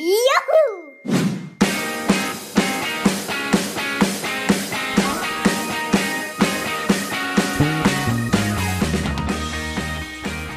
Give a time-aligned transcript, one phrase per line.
[0.00, 0.92] Juhu!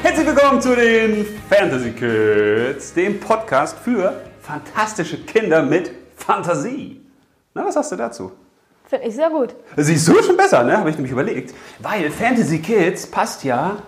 [0.02, 7.00] Herzlich willkommen zu den Fantasy Kids, dem Podcast für fantastische Kinder mit Fantasie.
[7.54, 8.30] Na, was sagst du dazu?
[8.84, 9.56] Finde ich sehr gut.
[9.76, 10.78] Siehst du schon besser, ne?
[10.78, 11.52] Habe ich nämlich überlegt.
[11.80, 13.78] Weil Fantasy Kids passt ja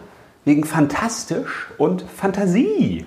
[0.44, 3.06] wegen fantastisch und Fantasie.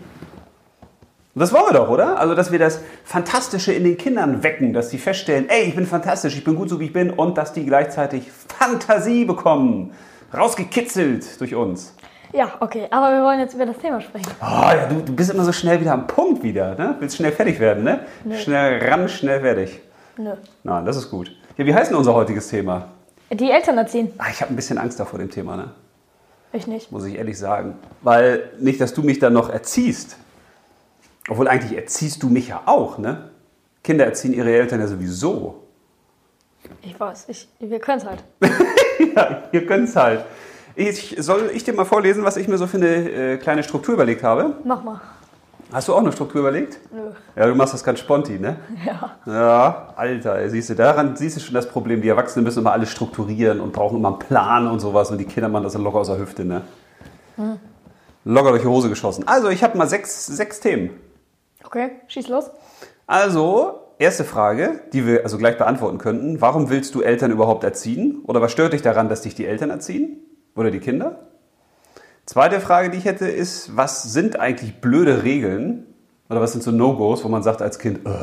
[1.37, 2.17] Und das wollen wir doch, oder?
[2.19, 5.85] Also, dass wir das Fantastische in den Kindern wecken, dass sie feststellen, ey, ich bin
[5.85, 9.93] fantastisch, ich bin gut so wie ich bin und dass die gleichzeitig Fantasie bekommen.
[10.35, 11.93] Rausgekitzelt durch uns.
[12.33, 14.25] Ja, okay, aber wir wollen jetzt über das Thema sprechen.
[14.41, 16.95] Oh, ja, du, du bist immer so schnell wieder am Punkt wieder, ne?
[16.99, 17.99] Willst schnell fertig werden, ne?
[18.35, 19.79] Schnell ran, schnell fertig.
[20.17, 20.31] Nö.
[20.63, 21.31] Nein, das ist gut.
[21.55, 22.87] Ja, wie heißt denn unser heutiges Thema?
[23.29, 24.11] Die Eltern erziehen.
[24.17, 25.69] Ah, ich habe ein bisschen Angst davor dem Thema, ne?
[26.51, 26.91] Ich nicht.
[26.91, 27.75] Muss ich ehrlich sagen.
[28.01, 30.17] Weil nicht, dass du mich dann noch erziehst.
[31.27, 33.31] Obwohl eigentlich erziehst du mich ja auch, ne?
[33.83, 35.63] Kinder erziehen ihre Eltern ja sowieso.
[36.81, 38.23] Ich weiß, ich, wir können es halt.
[39.15, 40.25] ja, ihr könnt's halt.
[40.75, 43.93] Ich, soll ich dir mal vorlesen, was ich mir so für eine äh, kleine Struktur
[43.93, 44.57] überlegt habe?
[44.63, 45.01] Mach mal.
[45.71, 46.79] Hast du auch eine Struktur überlegt?
[46.93, 47.11] Nö.
[47.35, 48.57] Ja, du machst das ganz sponti, ne?
[48.85, 49.17] Ja.
[49.25, 52.01] Ja, Alter, siehst du, daran siehst du schon das Problem.
[52.01, 55.25] Die Erwachsenen müssen immer alles strukturieren und brauchen immer einen Plan und sowas und die
[55.25, 56.61] Kinder machen das locker aus der Hüfte, ne?
[58.23, 59.27] Locker durch die Hose geschossen.
[59.27, 60.91] Also, ich habe mal sechs, sechs Themen.
[61.67, 62.49] Okay, schieß los.
[63.07, 66.39] Also, erste Frage, die wir also gleich beantworten könnten.
[66.39, 68.21] Warum willst du Eltern überhaupt erziehen?
[68.25, 70.17] Oder was stört dich daran, dass dich die Eltern erziehen?
[70.55, 71.27] Oder die Kinder?
[72.25, 75.87] Zweite Frage, die ich hätte, ist, was sind eigentlich blöde Regeln?
[76.29, 78.13] Oder was sind so No-Gos, wo man sagt als Kind, "Ugh."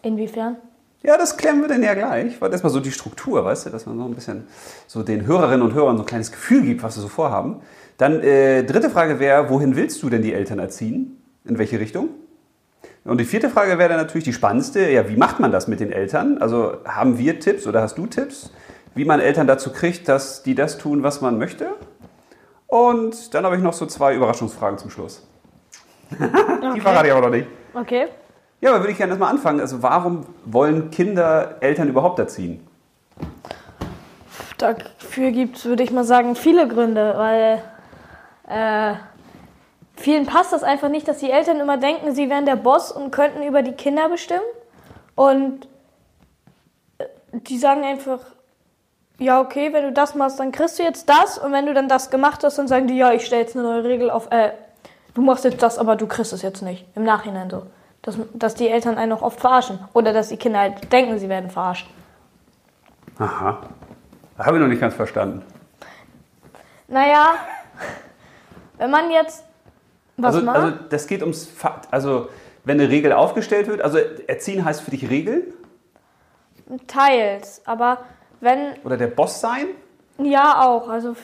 [0.00, 0.56] Inwiefern?
[1.02, 2.40] Ja, das klären wir dann ja gleich.
[2.40, 4.46] Weil erstmal so die Struktur, weißt du, dass man so ein bisschen
[4.86, 7.60] so den Hörerinnen und Hörern so ein kleines Gefühl gibt, was sie so vorhaben.
[7.98, 11.22] Dann äh, dritte Frage wäre, wohin willst du denn die Eltern erziehen?
[11.44, 12.08] In welche Richtung?
[13.06, 14.90] Und die vierte Frage wäre dann natürlich die spannendste.
[14.90, 16.38] Ja, wie macht man das mit den Eltern?
[16.38, 18.50] Also haben wir Tipps oder hast du Tipps,
[18.94, 21.68] wie man Eltern dazu kriegt, dass die das tun, was man möchte?
[22.66, 25.24] Und dann habe ich noch so zwei Überraschungsfragen zum Schluss.
[26.10, 27.46] Die verrate ich aber noch nicht.
[27.74, 28.06] Okay.
[28.60, 29.60] Ja, aber würde ich gerne erstmal anfangen.
[29.60, 32.66] Also warum wollen Kinder Eltern überhaupt erziehen?
[34.58, 37.62] Dafür gibt es, würde ich mal sagen, viele Gründe, weil
[38.48, 38.94] äh,
[39.96, 43.10] vielen passt das einfach nicht, dass die Eltern immer denken, sie wären der Boss und
[43.10, 44.44] könnten über die Kinder bestimmen.
[45.14, 45.66] Und
[46.98, 48.20] äh, die sagen einfach,
[49.18, 51.38] ja, okay, wenn du das machst, dann kriegst du jetzt das.
[51.38, 53.64] Und wenn du dann das gemacht hast, dann sagen die, ja, ich stelle jetzt eine
[53.64, 54.52] neue Regel auf, äh,
[55.14, 56.86] du machst jetzt das, aber du kriegst es jetzt nicht.
[56.94, 57.62] Im Nachhinein so.
[58.02, 59.78] Dass, dass die Eltern einen auch oft verarschen.
[59.94, 61.88] Oder dass die Kinder halt denken, sie werden verarscht.
[63.18, 63.58] Aha.
[64.38, 65.42] Habe ich noch nicht ganz verstanden.
[66.88, 67.34] Naja,
[68.76, 69.44] wenn man jetzt
[70.16, 71.92] was also, also das geht ums Fakt.
[71.92, 72.28] Also
[72.64, 75.42] wenn eine Regel aufgestellt wird, also erziehen heißt für dich Regeln
[76.88, 77.98] Teils, aber
[78.40, 79.66] wenn, oder der Boss sein?
[80.18, 81.14] ja auch, also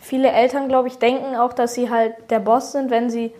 [0.00, 3.32] viele Eltern, glaube ich, denken auch, dass sie halt der Boss sind, wenn sie,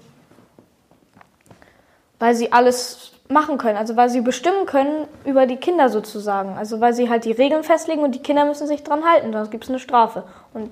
[2.19, 6.81] weil sie alles machen können, also weil sie bestimmen können über die Kinder sozusagen, also
[6.81, 9.65] weil sie halt die Regeln festlegen und die Kinder müssen sich dran halten, sonst gibt
[9.65, 10.23] es eine Strafe.
[10.55, 10.71] Und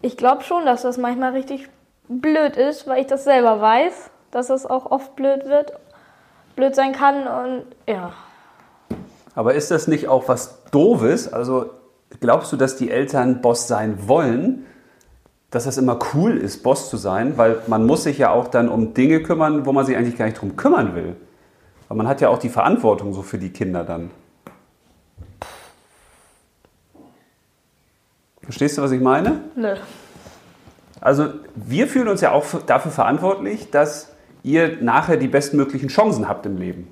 [0.00, 1.68] ich glaube schon, dass das manchmal richtig
[2.08, 5.72] blöd ist, weil ich das selber weiß, dass das auch oft blöd wird,
[6.56, 8.12] blöd sein kann und ja.
[9.34, 11.32] Aber ist das nicht auch was Doofes?
[11.32, 11.70] Also
[12.20, 14.66] glaubst du, dass die Eltern Boss sein wollen?
[15.50, 17.38] Dass das immer cool ist, Boss zu sein?
[17.38, 20.26] Weil man muss sich ja auch dann um Dinge kümmern, wo man sich eigentlich gar
[20.26, 21.16] nicht drum kümmern will.
[21.86, 24.10] Weil man hat ja auch die Verantwortung so für die Kinder dann.
[28.42, 29.42] Verstehst du, was ich meine?
[29.54, 29.76] Nö.
[31.00, 36.46] Also wir fühlen uns ja auch dafür verantwortlich, dass ihr nachher die bestmöglichen Chancen habt
[36.46, 36.88] im Leben.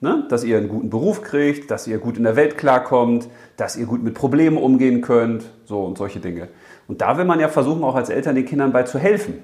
[0.00, 0.24] Ne?
[0.28, 3.86] Dass ihr einen guten Beruf kriegt, dass ihr gut in der Welt klarkommt, dass ihr
[3.86, 6.48] gut mit Problemen umgehen könnt, so und solche Dinge.
[6.88, 9.42] Und da will man ja versuchen, auch als Eltern den Kindern bei zu helfen.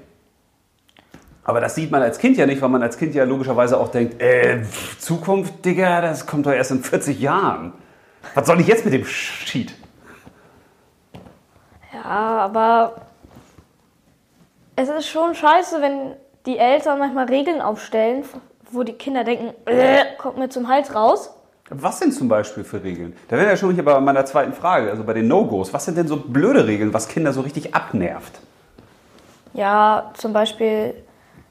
[1.45, 3.89] Aber das sieht man als Kind ja nicht, weil man als Kind ja logischerweise auch
[3.89, 4.63] denkt, äh,
[4.99, 7.73] Zukunft, Digga, das kommt doch erst in 40 Jahren.
[8.35, 9.73] Was soll ich jetzt mit dem Sheet?
[11.93, 13.06] Ja, aber
[14.77, 16.13] es ist schon scheiße, wenn
[16.45, 18.25] die Eltern manchmal Regeln aufstellen,
[18.71, 21.31] wo die Kinder denken, äh, kommt mir zum Hals raus.
[21.69, 23.17] Was sind zum Beispiel für Regeln?
[23.29, 25.73] Da wäre ja schon hier bei meiner zweiten Frage, also bei den No-Gos.
[25.73, 28.39] Was sind denn so blöde Regeln, was Kinder so richtig abnervt?
[29.53, 30.95] Ja, zum Beispiel,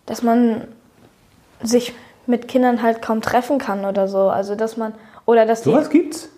[0.05, 0.67] dass man
[1.61, 1.93] sich
[2.27, 4.29] mit Kindern halt kaum treffen kann oder so.
[4.29, 4.93] Also, dass man,
[5.25, 6.29] oder dass die, Sowas gibt's?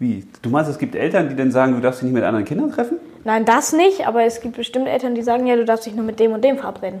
[0.00, 0.26] Wie?
[0.40, 2.72] Du meinst, es gibt Eltern, die dann sagen, du darfst dich nicht mit anderen Kindern
[2.72, 2.98] treffen?
[3.24, 6.04] Nein, das nicht, aber es gibt bestimmt Eltern, die sagen, ja, du darfst dich nur
[6.04, 7.00] mit dem und dem verabreden.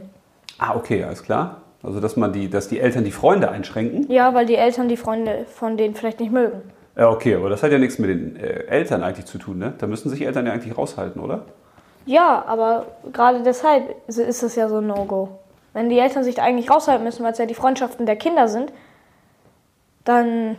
[0.58, 1.62] Ah, okay, alles klar.
[1.82, 4.10] Also dass man die, dass die Eltern die Freunde einschränken?
[4.10, 6.62] Ja, weil die Eltern die Freunde von denen vielleicht nicht mögen.
[6.96, 9.72] Ja, okay, aber das hat ja nichts mit den äh, Eltern eigentlich zu tun, ne?
[9.78, 11.46] Da müssen sich Eltern ja eigentlich raushalten, oder?
[12.04, 15.38] Ja, aber gerade deshalb ist ist es ja so ein No-Go.
[15.72, 18.46] Wenn die Eltern sich da eigentlich raushalten müssen, weil es ja die Freundschaften der Kinder
[18.46, 18.72] sind,
[20.04, 20.56] dann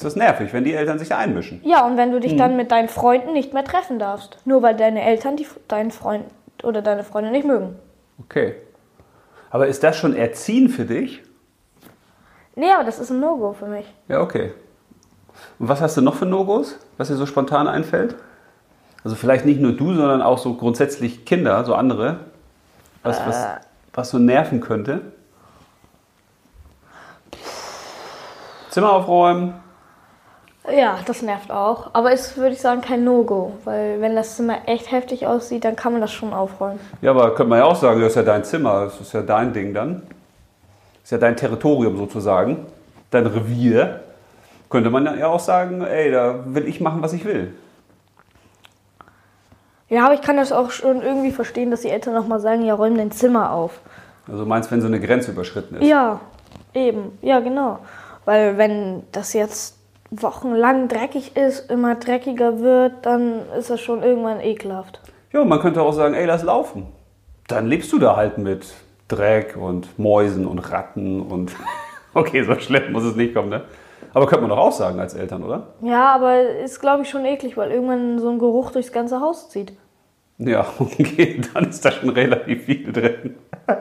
[0.00, 1.60] Ist das nervig, wenn die Eltern sich da einmischen?
[1.62, 4.74] ja, und wenn du dich dann mit deinen Freunden nicht mehr treffen darfst, nur weil
[4.74, 6.24] deine Eltern die, deinen Freund
[6.62, 7.76] oder deine Freunde nicht mögen.
[8.18, 8.54] Okay.
[9.50, 11.22] Aber ist das schon Erziehen für dich?
[12.56, 13.84] Nee, aber das ist ein No-Go für mich.
[14.08, 14.54] Ja, okay.
[15.58, 18.14] Und was hast du noch für No-Gos, was dir so spontan einfällt?
[19.04, 22.20] Also vielleicht nicht nur du, sondern auch so grundsätzlich Kinder, so andere.
[23.02, 23.46] Was, was,
[23.92, 25.12] was so nerven könnte?
[28.70, 29.60] Zimmer aufräumen.
[30.68, 31.90] Ja, das nervt auch.
[31.94, 33.52] Aber ist, würde ich sagen, kein No-Go.
[33.64, 36.80] Weil wenn das Zimmer echt heftig aussieht, dann kann man das schon aufräumen.
[37.00, 39.22] Ja, aber könnte man ja auch sagen, das ist ja dein Zimmer, das ist ja
[39.22, 40.02] dein Ding dann.
[40.94, 42.66] Das ist ja dein Territorium sozusagen,
[43.10, 44.00] dein Revier.
[44.68, 47.54] Könnte man ja auch sagen, ey, da will ich machen, was ich will.
[49.88, 52.74] Ja, aber ich kann das auch schon irgendwie verstehen, dass die Eltern nochmal sagen, ja,
[52.74, 53.80] räum dein Zimmer auf.
[54.30, 55.88] Also meinst, wenn so eine Grenze überschritten ist?
[55.88, 56.20] Ja,
[56.74, 57.18] eben.
[57.22, 57.80] Ja, genau.
[58.24, 59.79] Weil wenn das jetzt
[60.10, 65.00] wochenlang dreckig ist, immer dreckiger wird, dann ist das schon irgendwann ekelhaft.
[65.32, 66.86] Ja, man könnte auch sagen, ey, lass laufen.
[67.46, 68.66] Dann lebst du da halt mit
[69.08, 71.52] Dreck und Mäusen und Ratten und...
[72.12, 73.62] Okay, so schlimm muss es nicht kommen, ne?
[74.12, 75.68] Aber könnte man doch auch sagen als Eltern, oder?
[75.80, 79.48] Ja, aber ist, glaube ich, schon eklig, weil irgendwann so ein Geruch durchs ganze Haus
[79.48, 79.74] zieht.
[80.38, 83.36] Ja, okay, dann ist da schon relativ viel drin.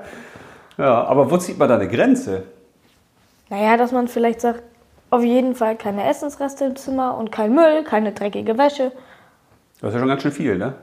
[0.78, 2.44] Ja, aber wo zieht man da eine Grenze?
[3.50, 4.64] Naja, dass man vielleicht sagt,
[5.12, 8.92] auf jeden Fall keine Essensreste im Zimmer und kein Müll, keine dreckige Wäsche.
[9.82, 10.74] Das ist ja schon ganz schön viel, ne?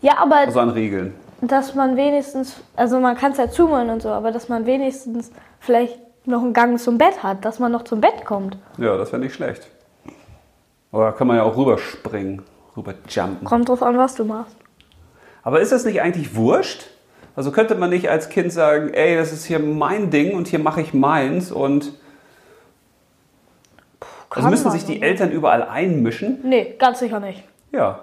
[0.00, 1.14] Ja, aber Also an Regeln.
[1.40, 5.30] dass man wenigstens, also man kann es ja zumachen und so, aber dass man wenigstens
[5.60, 8.56] vielleicht noch einen Gang zum Bett hat, dass man noch zum Bett kommt.
[8.78, 9.68] Ja, das wäre nicht schlecht.
[10.90, 12.42] Aber da kann man ja auch rüberspringen,
[12.76, 13.44] rüberjumpen.
[13.44, 14.56] Kommt drauf an, was du machst.
[15.42, 16.86] Aber ist das nicht eigentlich wurscht?
[17.36, 20.60] Also könnte man nicht als Kind sagen, ey, das ist hier mein Ding und hier
[20.60, 21.92] mache ich meins und
[24.34, 25.00] also Kann müssen man, sich die?
[25.00, 26.40] Eltern überall einmischen?
[26.42, 27.44] Nee, ganz sicher nicht.
[27.70, 28.00] Ja.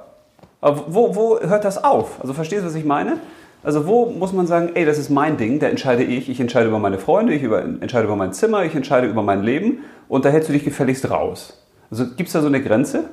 [0.62, 2.22] Aber wo, wo hört das auf?
[2.22, 3.18] Also verstehst du, was ich meine?
[3.64, 6.68] Also wo muss man sagen, ey, das ist mein Ding, da entscheide ich, ich entscheide
[6.68, 10.26] über meine Freunde, ich über, entscheide über mein Zimmer, ich entscheide über mein Leben und
[10.26, 11.62] da hältst du dich gefälligst raus.
[11.92, 13.10] Also gibt es da so eine Grenze?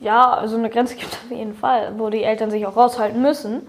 [0.00, 3.20] Ja, also eine Grenze gibt es auf jeden Fall, wo die Eltern sich auch raushalten
[3.20, 3.62] müssen.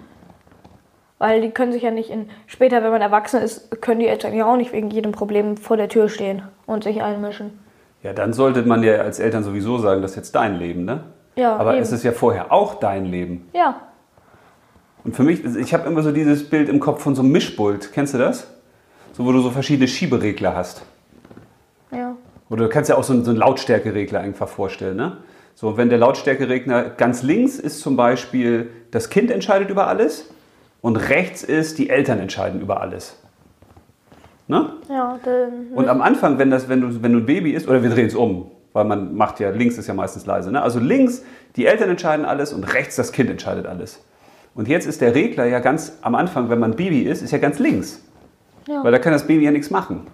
[1.20, 2.30] Weil die können sich ja nicht in.
[2.48, 5.78] Später, wenn man erwachsen ist, können die Eltern ja auch nicht wegen jedem Problem vor
[5.78, 7.60] der Tür stehen und sich einmischen.
[8.02, 11.04] Ja, dann sollte man ja als Eltern sowieso sagen, das ist jetzt dein Leben, ne?
[11.36, 11.82] Ja, Aber eben.
[11.84, 13.50] es ist ja vorher auch dein Leben.
[13.54, 13.82] Ja,
[15.04, 17.92] Und für mich, ich habe immer so dieses Bild im Kopf von so einem Mischpult.
[17.94, 18.48] Kennst du das?
[19.14, 20.84] So, wo du so verschiedene Schieberegler hast.
[21.92, 22.16] ja.
[22.50, 24.98] Oder du kannst ja auch so einen, so einen Lautstärkeregler einfach vorstellen.
[24.98, 25.18] Ne?
[25.54, 30.32] So, wenn der Lautstärkeregler ganz links ist zum Beispiel, das Kind entscheidet über alles
[30.82, 33.18] und rechts ist, die Eltern entscheiden über alles.
[34.48, 34.70] Ne?
[34.90, 35.68] Ja, dann.
[35.76, 38.08] Und am Anfang, wenn, das, wenn, du, wenn du ein Baby ist, oder wir drehen
[38.08, 40.52] es um, weil man macht ja, links ist ja meistens leise.
[40.52, 40.62] Ne?
[40.62, 41.24] Also links,
[41.56, 44.04] die Eltern entscheiden alles und rechts das Kind entscheidet alles.
[44.56, 47.38] Und jetzt ist der Regler ja ganz am Anfang, wenn man Baby ist, ist ja
[47.38, 48.04] ganz links.
[48.68, 48.84] Ja.
[48.84, 50.08] Weil da kann das Baby ja nichts machen.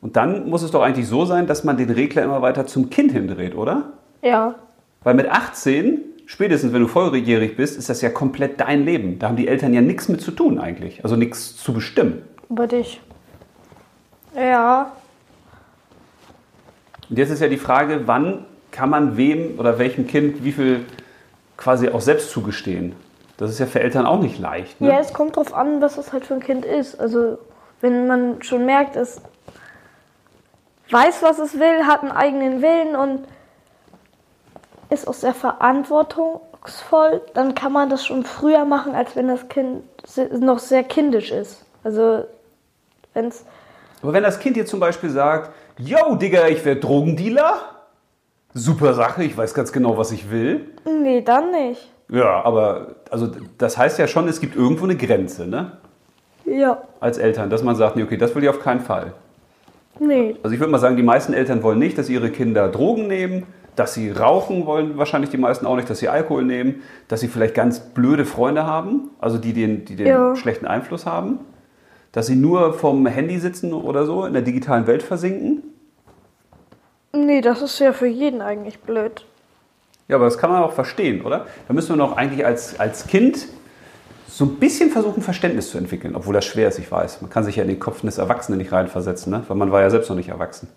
[0.00, 2.90] Und dann muss es doch eigentlich so sein, dass man den Regler immer weiter zum
[2.90, 3.92] Kind hindreht, oder?
[4.22, 4.54] Ja.
[5.02, 9.18] Weil mit 18, spätestens wenn du volljährig bist, ist das ja komplett dein Leben.
[9.18, 11.02] Da haben die Eltern ja nichts mit zu tun eigentlich.
[11.02, 12.22] Also nichts zu bestimmen.
[12.48, 13.00] Über dich.
[14.36, 14.92] Ja.
[17.08, 20.86] Und jetzt ist ja die Frage, wann kann man wem oder welchem Kind wie viel
[21.56, 22.94] quasi auch selbst zugestehen?
[23.36, 24.80] Das ist ja für Eltern auch nicht leicht.
[24.80, 24.88] Ne?
[24.88, 27.00] Ja, es kommt drauf an, was das halt für ein Kind ist.
[27.00, 27.38] Also,
[27.80, 29.20] wenn man schon merkt, es
[30.90, 33.26] weiß, was es will, hat einen eigenen Willen und
[34.90, 39.82] ist auch sehr verantwortungsvoll, dann kann man das schon früher machen, als wenn das Kind
[40.40, 41.64] noch sehr kindisch ist.
[41.84, 42.24] Also,
[43.14, 43.44] wenn es.
[44.02, 47.54] Aber wenn das Kind dir zum Beispiel sagt, yo, Digga, ich werde Drogendealer,
[48.54, 50.70] super Sache, ich weiß ganz genau, was ich will.
[50.84, 51.90] Nee, dann nicht.
[52.08, 55.78] Ja, aber also das heißt ja schon, es gibt irgendwo eine Grenze, ne?
[56.44, 56.82] Ja.
[56.98, 59.12] Als Eltern, dass man sagt, nee, okay, das will ich auf keinen Fall.
[60.00, 60.36] Nee.
[60.42, 63.46] Also ich würde mal sagen, die meisten Eltern wollen nicht, dass ihre Kinder Drogen nehmen,
[63.76, 67.28] dass sie rauchen wollen wahrscheinlich die meisten auch nicht, dass sie Alkohol nehmen, dass sie
[67.28, 70.36] vielleicht ganz blöde Freunde haben, also die den, die den Ja.
[70.36, 71.38] schlechten Einfluss haben,
[72.12, 75.62] dass sie nur vom Handy sitzen oder so, in der digitalen Welt versinken.
[77.12, 79.24] Nee, das ist ja für jeden eigentlich blöd.
[80.08, 81.46] Ja, aber das kann man auch verstehen, oder?
[81.68, 83.46] Da müssen wir noch eigentlich als, als Kind
[84.28, 87.20] so ein bisschen versuchen, Verständnis zu entwickeln, obwohl das schwer ist, ich weiß.
[87.20, 89.42] Man kann sich ja in den Kopf eines Erwachsenen nicht reinversetzen, ne?
[89.48, 90.68] weil man war ja selbst noch nicht erwachsen.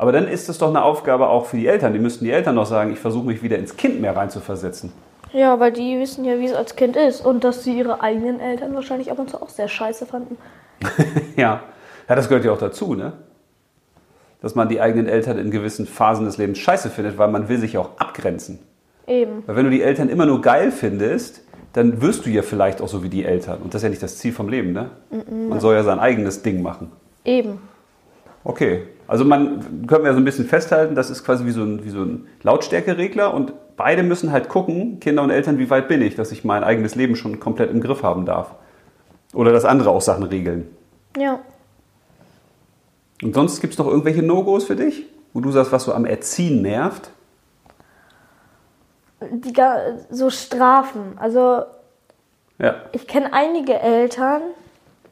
[0.00, 1.92] Aber dann ist es doch eine Aufgabe auch für die Eltern.
[1.92, 4.94] Die müssten die Eltern noch sagen, ich versuche mich wieder ins Kind mehr reinzuversetzen.
[5.34, 8.40] Ja, weil die wissen ja, wie es als Kind ist und dass sie ihre eigenen
[8.40, 10.38] Eltern wahrscheinlich ab und zu auch sehr scheiße fanden.
[11.36, 11.64] ja.
[12.08, 13.12] ja, das gehört ja auch dazu, ne?
[14.40, 17.58] Dass man die eigenen Eltern in gewissen Phasen des Lebens scheiße findet, weil man will
[17.58, 18.58] sich auch abgrenzen.
[19.06, 19.42] Eben.
[19.46, 21.42] Weil wenn du die Eltern immer nur geil findest,
[21.74, 23.60] dann wirst du ja vielleicht auch so wie die Eltern.
[23.60, 24.92] Und das ist ja nicht das Ziel vom Leben, ne?
[25.28, 26.90] Man soll ja sein eigenes Ding machen.
[27.22, 27.58] Eben.
[28.44, 31.84] Okay, also man können wir so ein bisschen festhalten, das ist quasi wie so ein,
[31.84, 36.00] wie so ein Lautstärkeregler und beide müssen halt gucken, Kinder und Eltern, wie weit bin
[36.00, 38.54] ich, dass ich mein eigenes Leben schon komplett im Griff haben darf.
[39.34, 40.68] Oder dass andere auch Sachen regeln.
[41.16, 41.40] Ja.
[43.20, 46.04] Und sonst gibt es noch irgendwelche No-Gos für dich, wo du sagst, was so am
[46.04, 47.10] Erziehen nervt?
[49.32, 49.52] Die,
[50.10, 51.18] so Strafen.
[51.18, 51.64] Also
[52.60, 52.76] Ja.
[52.92, 54.42] ich kenne einige Eltern,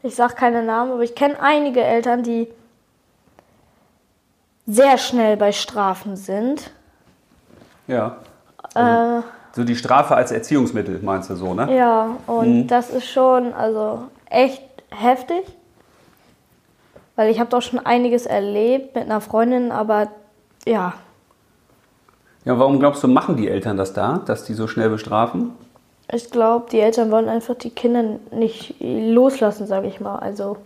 [0.05, 2.47] ich sage keine Namen, aber ich kenne einige Eltern, die
[4.69, 6.71] sehr schnell bei Strafen sind.
[7.87, 8.19] Ja.
[8.75, 9.23] Äh,
[9.55, 11.75] So die Strafe als Erziehungsmittel, meinst du so, ne?
[11.75, 15.43] ja, und das ist schon also echt heftig.
[17.17, 20.09] Weil ich habe doch schon einiges erlebt mit einer Freundin, aber
[20.67, 20.93] ja,
[22.45, 25.53] Ja, warum glaubst du, machen die Eltern das da, dass die so schnell bestrafen?
[26.11, 30.17] ich glaube, die Eltern wollen einfach die Kinder nicht loslassen, sage ich mal.
[30.17, 30.57] Also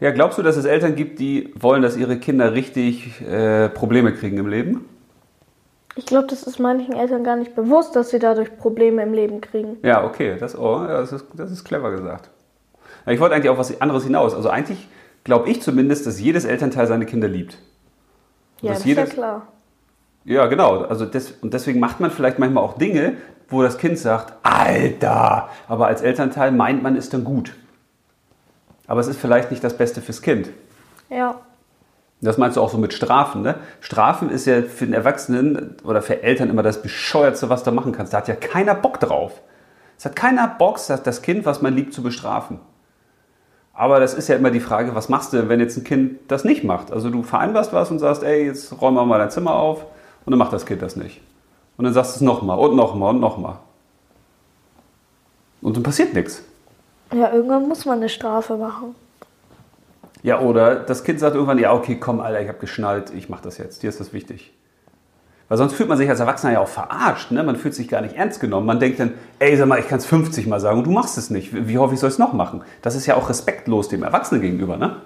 [0.00, 4.12] Ja, glaubst du, dass es Eltern gibt, die wollen, dass ihre Kinder richtig äh, Probleme
[4.12, 4.84] kriegen im Leben?
[5.96, 9.40] ich glaube, das ist manchen Eltern gar nicht bewusst, dass sie dadurch Probleme im Leben
[9.40, 9.76] kriegen.
[9.82, 12.30] Ja, okay, das, oh, ja, das, ist, das ist clever gesagt.
[13.06, 14.34] Ja, ich wollte eigentlich auf was anderes hinaus.
[14.34, 14.88] Also eigentlich
[15.22, 17.58] glaube ich zumindest, dass jedes Elternteil seine Kinder liebt.
[18.60, 19.46] Ja, das ist ja jedes- klar.
[20.24, 20.80] Ja, genau.
[20.82, 25.50] Also des, und deswegen macht man vielleicht manchmal auch Dinge, wo das Kind sagt, Alter,
[25.68, 27.54] aber als Elternteil meint man es dann gut.
[28.86, 30.50] Aber es ist vielleicht nicht das Beste fürs Kind.
[31.10, 31.40] Ja.
[32.20, 33.56] Das meinst du auch so mit Strafen, ne?
[33.80, 37.92] Strafen ist ja für den Erwachsenen oder für Eltern immer das Bescheuerste, was du machen
[37.92, 38.12] kannst.
[38.12, 39.42] Da hat ja keiner Bock drauf.
[39.98, 42.60] Es hat keiner Bock, das das Kind, was man liebt, zu bestrafen.
[43.74, 46.44] Aber das ist ja immer die Frage, was machst du, wenn jetzt ein Kind das
[46.44, 46.92] nicht macht?
[46.92, 49.84] Also du vereinbarst was und sagst, ey, jetzt räumen wir mal dein Zimmer auf
[50.24, 51.20] und dann macht das Kind das nicht.
[51.76, 53.56] Und dann sagst du es nochmal und nochmal und nochmal.
[55.60, 56.42] Und dann passiert nichts.
[57.14, 58.94] Ja, irgendwann muss man eine Strafe machen.
[60.22, 63.42] Ja, oder das Kind sagt irgendwann, ja, okay, komm, Alter, ich habe geschnallt, ich mache
[63.44, 64.52] das jetzt, dir ist das wichtig.
[65.48, 67.42] Weil sonst fühlt man sich als Erwachsener ja auch verarscht, ne?
[67.42, 68.66] man fühlt sich gar nicht ernst genommen.
[68.66, 71.18] Man denkt dann, ey, sag mal, ich kann es 50 Mal sagen und du machst
[71.18, 71.68] es nicht.
[71.68, 72.62] Wie hoffe ich, soll es noch machen?
[72.80, 74.96] Das ist ja auch respektlos dem Erwachsenen gegenüber, ne?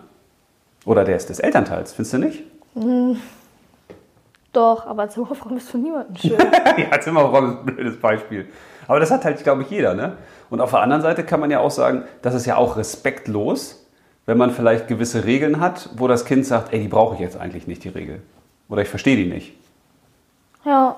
[0.84, 2.44] Oder der ist des Elternteils, findest du nicht?
[4.52, 6.38] Doch, aber Zimmerfrau bist du niemanden schön.
[6.76, 8.46] ja, Zimmerfrau ist ein blödes Beispiel.
[8.88, 10.14] Aber das hat halt, glaube ich, jeder, ne?
[10.50, 13.86] Und auf der anderen Seite kann man ja auch sagen, das ist ja auch respektlos,
[14.26, 17.36] wenn man vielleicht gewisse Regeln hat, wo das Kind sagt, ey, die brauche ich jetzt
[17.36, 18.22] eigentlich nicht, die Regel.
[18.68, 19.54] Oder ich verstehe die nicht.
[20.64, 20.96] ja,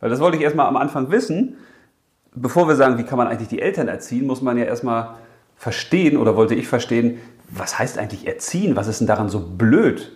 [0.00, 1.56] Weil das wollte ich erstmal am Anfang wissen.
[2.34, 5.14] Bevor wir sagen, wie kann man eigentlich die Eltern erziehen, muss man ja erstmal
[5.56, 8.76] verstehen oder wollte ich verstehen, was heißt eigentlich erziehen?
[8.76, 10.12] Was ist denn daran so blöd?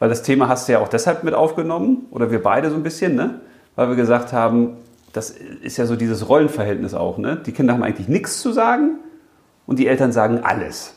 [0.00, 2.82] Weil das Thema hast du ja auch deshalb mit aufgenommen, oder wir beide so ein
[2.82, 3.40] bisschen, ne?
[3.78, 4.76] Weil wir gesagt haben,
[5.12, 7.36] das ist ja so dieses Rollenverhältnis auch, ne?
[7.46, 8.96] Die Kinder haben eigentlich nichts zu sagen
[9.66, 10.94] und die Eltern sagen alles.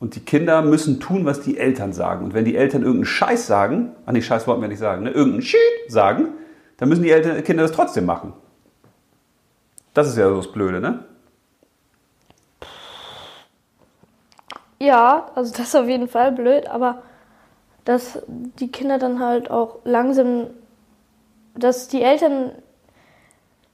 [0.00, 2.24] Und die Kinder müssen tun, was die Eltern sagen.
[2.24, 5.10] Und wenn die Eltern irgendeinen Scheiß sagen, ach nee, Scheiß wollten wir nicht sagen, ne?
[5.10, 6.28] irgendeinen Shit sagen,
[6.78, 8.32] dann müssen die Eltern, Kinder das trotzdem machen.
[9.92, 11.00] Das ist ja so das Blöde, ne?
[14.78, 17.02] ja, also das ist auf jeden Fall blöd, aber
[17.84, 20.46] dass die Kinder dann halt auch langsam,
[21.54, 22.52] dass die Eltern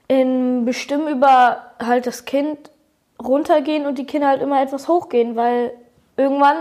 [0.08, 2.70] in Bestimmen über halt das Kind
[3.22, 5.72] runtergehen und die Kinder halt immer etwas hochgehen, weil
[6.16, 6.56] irgendwann,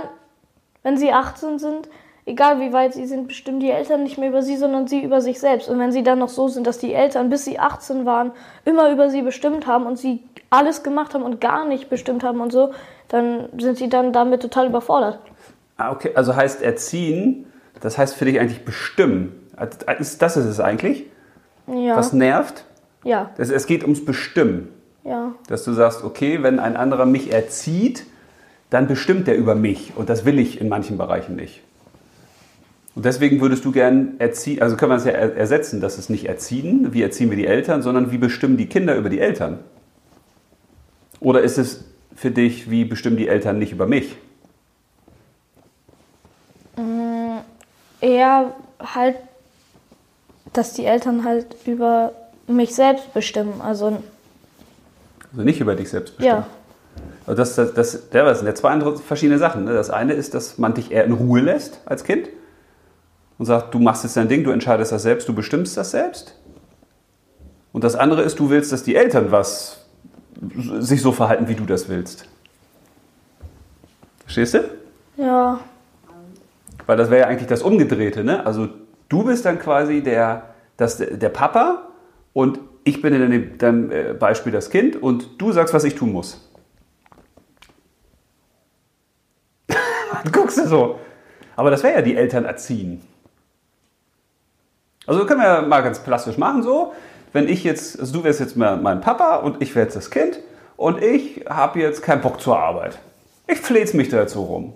[0.83, 1.89] wenn sie 18 sind,
[2.25, 5.19] egal wie weit sie sind, bestimmen die Eltern nicht mehr über sie, sondern sie über
[5.21, 5.67] sich selbst.
[5.67, 8.31] Und wenn sie dann noch so sind, dass die Eltern, bis sie 18 waren,
[8.65, 12.41] immer über sie bestimmt haben und sie alles gemacht haben und gar nicht bestimmt haben
[12.41, 12.71] und so,
[13.07, 15.19] dann sind sie dann damit total überfordert.
[15.77, 19.38] Ah, okay, also heißt erziehen, das heißt für dich eigentlich bestimmen.
[19.99, 21.05] Ist- Das ist es eigentlich,
[21.67, 21.95] Ja.
[21.95, 22.65] was nervt.
[23.03, 24.69] ja, Es, es geht ums Bestimmen.
[25.03, 25.33] ja.
[25.47, 28.05] Dass du sagst, okay, wenn ein anderer mich erzieht,
[28.69, 29.93] dann bestimmt er über mich.
[29.95, 31.61] Und das will ich in manchen Bereichen nicht.
[32.95, 36.09] Und deswegen würdest du gern erziehen, also können wir es ja er- ersetzen, dass es
[36.09, 39.59] nicht erziehen, wie erziehen wir die Eltern, sondern wie bestimmen die Kinder über die Eltern?
[41.19, 41.83] Oder ist es
[42.15, 44.17] für dich, wie bestimmen die Eltern nicht über mich?
[48.01, 49.17] eher halt,
[50.53, 52.11] dass die Eltern halt über
[52.47, 53.61] mich selbst bestimmen.
[53.61, 54.01] Also,
[55.31, 56.39] Also nicht über dich selbst bestimmen.
[56.41, 56.47] ja.
[57.25, 59.65] Also das, das, das, das sind ja zwei andere verschiedene Sachen.
[59.65, 59.73] Ne?
[59.73, 62.27] Das eine ist, dass man dich eher in Ruhe lässt als Kind
[63.37, 66.35] und sagt, du machst jetzt dein Ding, du entscheidest das selbst, du bestimmst das selbst.
[67.71, 69.85] Und das andere ist, du willst, dass die Eltern was
[70.79, 72.25] sich so verhalten, wie du das willst.
[74.23, 74.63] Verstehst du?
[75.17, 75.59] Ja.
[76.87, 78.45] Weil das wäre ja eigentlich das Umgedrehte, ne?
[78.45, 78.69] Also
[79.09, 81.89] du bist dann quasi der, das, der Papa
[82.33, 86.13] und ich bin in dem, deinem Beispiel das Kind und du sagst, was ich tun
[86.13, 86.49] muss.
[90.31, 90.99] Guckst du so.
[91.55, 93.01] Aber das wäre ja die Eltern erziehen.
[95.05, 96.93] Also können wir mal ganz plastisch machen so.
[97.33, 100.39] Wenn ich jetzt, also du wärst jetzt mein Papa und ich wäre jetzt das Kind
[100.77, 102.97] und ich habe jetzt keinen Bock zur Arbeit.
[103.47, 104.73] Ich fleht's mich da jetzt so rum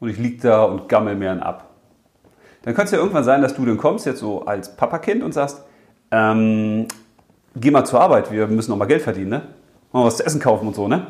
[0.00, 1.75] und ich lieg da und gammel mir einen ab.
[2.66, 5.32] Dann könnte es ja irgendwann sein, dass du dann kommst, jetzt so als Papakind und
[5.32, 5.62] sagst,
[6.10, 6.88] ähm,
[7.54, 9.42] geh mal zur Arbeit, wir müssen noch mal Geld verdienen, ne?
[9.92, 11.06] Mal was zu essen kaufen und so, ne?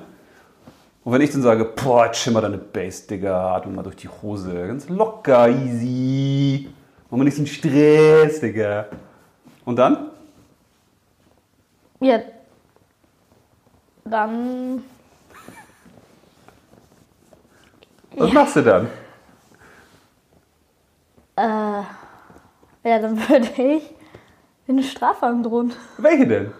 [1.02, 4.08] Und wenn ich dann sage, boah, jetzt schimmer deine Base, Digga, atme mal durch die
[4.08, 6.68] Hose, ganz locker, easy,
[7.08, 8.88] mach mal nicht so einen Stress, Digga.
[9.64, 10.10] Und dann?
[12.00, 12.20] Ja.
[14.04, 14.84] Dann.
[18.14, 18.88] Was machst du dann?
[21.36, 23.94] Äh, ja, dann würde ich
[24.66, 25.72] in eine Strafe drohen.
[25.98, 26.52] Welche denn?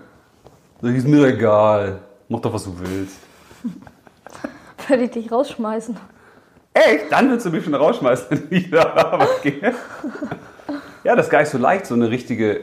[0.81, 3.17] So, ist mir egal, mach doch, was du willst.
[4.89, 5.97] Würde ich dich rausschmeißen.
[6.75, 7.11] Echt?
[7.11, 9.75] Dann willst du mich schon rausschmeißen, wenn ich wieder Arbeit gehe?
[11.03, 12.61] Ja, das ist gar nicht so leicht, so eine richtige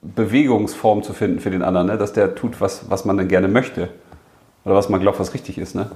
[0.00, 1.98] Bewegungsform zu finden für den anderen, ne?
[1.98, 3.88] dass der tut, was, was man dann gerne möchte.
[4.64, 5.74] Oder was man glaubt, was richtig ist.
[5.74, 5.90] Ne?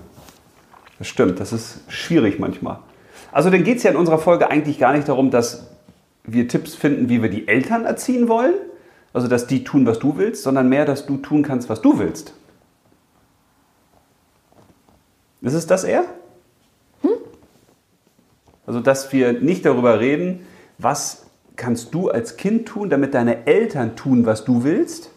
[0.99, 2.81] Das stimmt, das ist schwierig manchmal.
[3.33, 5.67] Also dann geht es ja in unserer Folge eigentlich gar nicht darum, dass
[6.25, 8.55] wir Tipps finden, wie wir die Eltern erziehen wollen.
[9.13, 11.99] Also dass die tun, was du willst, sondern mehr, dass du tun kannst, was du
[11.99, 12.35] willst.
[15.41, 16.05] Ist es das eher?
[18.69, 21.25] Also, dass wir nicht darüber reden, was
[21.57, 25.11] kannst du als Kind tun, damit deine Eltern tun, was du willst,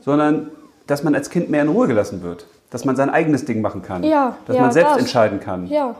[0.00, 0.50] sondern
[0.86, 2.46] dass man als Kind mehr in Ruhe gelassen wird.
[2.70, 4.04] Dass man sein eigenes Ding machen kann.
[4.04, 5.00] Ja, dass ja, man selbst das.
[5.00, 5.66] entscheiden kann.
[5.66, 5.96] Ja.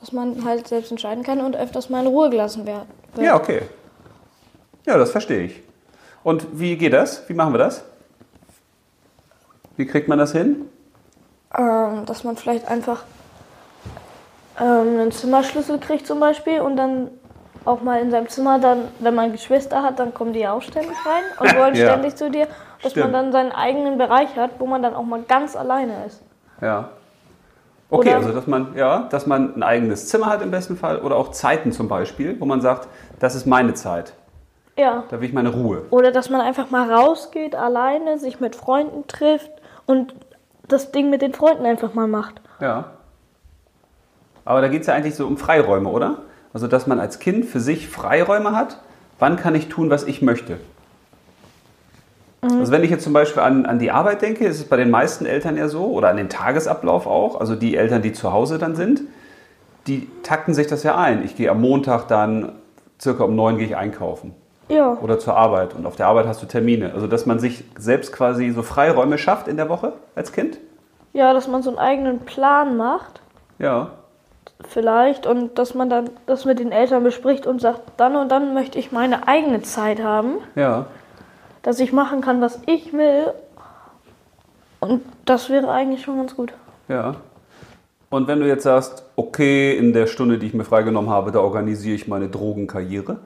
[0.00, 2.86] Dass man halt selbst entscheiden kann und öfters mal in Ruhe gelassen wird.
[3.18, 3.62] Ja, okay.
[4.84, 5.62] Ja, das verstehe ich.
[6.22, 7.28] Und wie geht das?
[7.28, 7.84] Wie machen wir das?
[9.76, 10.68] Wie kriegt man das hin?
[11.56, 13.04] Ähm, dass man vielleicht einfach
[14.60, 17.10] ähm, einen Zimmerschlüssel kriegt zum Beispiel und dann
[17.64, 20.96] auch mal in seinem Zimmer dann, wenn man Geschwister hat, dann kommen die auch ständig
[21.04, 21.86] rein und wollen Ja.
[21.90, 22.46] ständig zu dir,
[22.82, 23.12] dass Stimmt.
[23.12, 26.22] man dann seinen eigenen Bereich hat, wo man dann auch mal ganz alleine ist.
[26.60, 26.90] Ja.
[27.88, 30.98] Okay, Oder- also dass man, ja, dass man ein eigenes Zimmer hat im besten Fall
[30.98, 32.88] oder auch Zeiten zum Beispiel, wo man sagt,
[33.20, 34.12] das ist meine Zeit,
[34.76, 35.04] Ja.
[35.08, 35.82] da will ich meine Ruhe.
[35.90, 39.50] Oder dass man einfach mal rausgeht, alleine, sich mit Freunden trifft
[39.86, 40.14] und
[40.66, 42.40] das Ding mit den Freunden einfach mal macht.
[42.60, 42.90] Ja.
[44.44, 46.18] Aber da geht es ja eigentlich so um Freiräume, oder?
[46.52, 48.78] Also dass man als Kind für sich Freiräume hat,
[49.20, 50.58] wann kann ich tun, was ich möchte.
[52.60, 54.90] Also wenn ich jetzt zum Beispiel an, an die Arbeit denke, ist es bei den
[54.90, 58.58] meisten Eltern ja so, oder an den Tagesablauf auch, also die Eltern, die zu Hause
[58.58, 59.02] dann sind,
[59.86, 61.24] die takten sich das ja ein.
[61.24, 62.52] Ich gehe am Montag dann,
[63.00, 64.34] circa um neun gehe ich einkaufen
[64.68, 64.96] Ja.
[65.00, 66.92] oder zur Arbeit und auf der Arbeit hast du Termine.
[66.94, 70.58] Also dass man sich selbst quasi so Freiräume schafft in der Woche als Kind.
[71.12, 73.20] Ja, dass man so einen eigenen Plan macht,
[73.58, 73.90] Ja,
[74.68, 78.54] vielleicht, und dass man dann das mit den Eltern bespricht und sagt, dann und dann
[78.54, 80.86] möchte ich meine eigene Zeit haben, ja.
[81.66, 83.32] Dass ich machen kann, was ich will.
[84.78, 86.54] Und das wäre eigentlich schon ganz gut.
[86.86, 87.16] Ja.
[88.08, 91.40] Und wenn du jetzt sagst, okay, in der Stunde, die ich mir freigenommen habe, da
[91.40, 93.18] organisiere ich meine Drogenkarriere.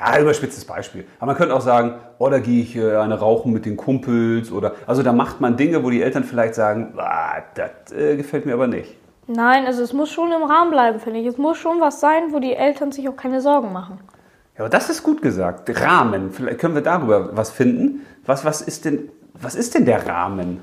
[0.00, 1.04] Ja, überspitztes Beispiel.
[1.18, 4.50] Aber man könnte auch sagen, oh, da gehe ich äh, eine rauchen mit den Kumpels
[4.50, 8.46] oder, also da macht man Dinge, wo die Eltern vielleicht sagen, ah, das äh, gefällt
[8.46, 8.96] mir aber nicht.
[9.26, 11.26] Nein, also es muss schon im Rahmen bleiben, finde ich.
[11.26, 14.00] Es muss schon was sein, wo die Eltern sich auch keine Sorgen machen.
[14.58, 15.70] Ja, aber das ist gut gesagt.
[15.80, 16.32] Rahmen.
[16.32, 18.00] Vielleicht können wir darüber was finden.
[18.26, 20.60] Was, was, ist denn, was ist denn der Rahmen?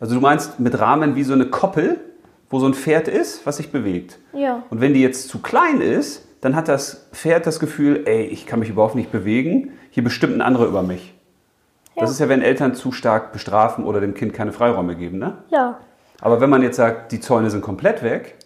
[0.00, 1.98] Also du meinst mit Rahmen wie so eine Koppel,
[2.50, 4.18] wo so ein Pferd ist, was sich bewegt.
[4.32, 4.62] Ja.
[4.70, 8.46] Und wenn die jetzt zu klein ist, dann hat das Pferd das Gefühl, ey, ich
[8.46, 11.14] kann mich überhaupt nicht bewegen, hier bestimmt ein anderer über mich.
[11.96, 12.12] Das Ja.
[12.12, 15.38] ist ja, wenn Eltern zu stark bestrafen oder dem Kind keine Freiräume geben, ne?
[15.50, 15.78] Ja,
[16.22, 18.36] Aber wenn man jetzt sagt, die Zäune sind komplett weg,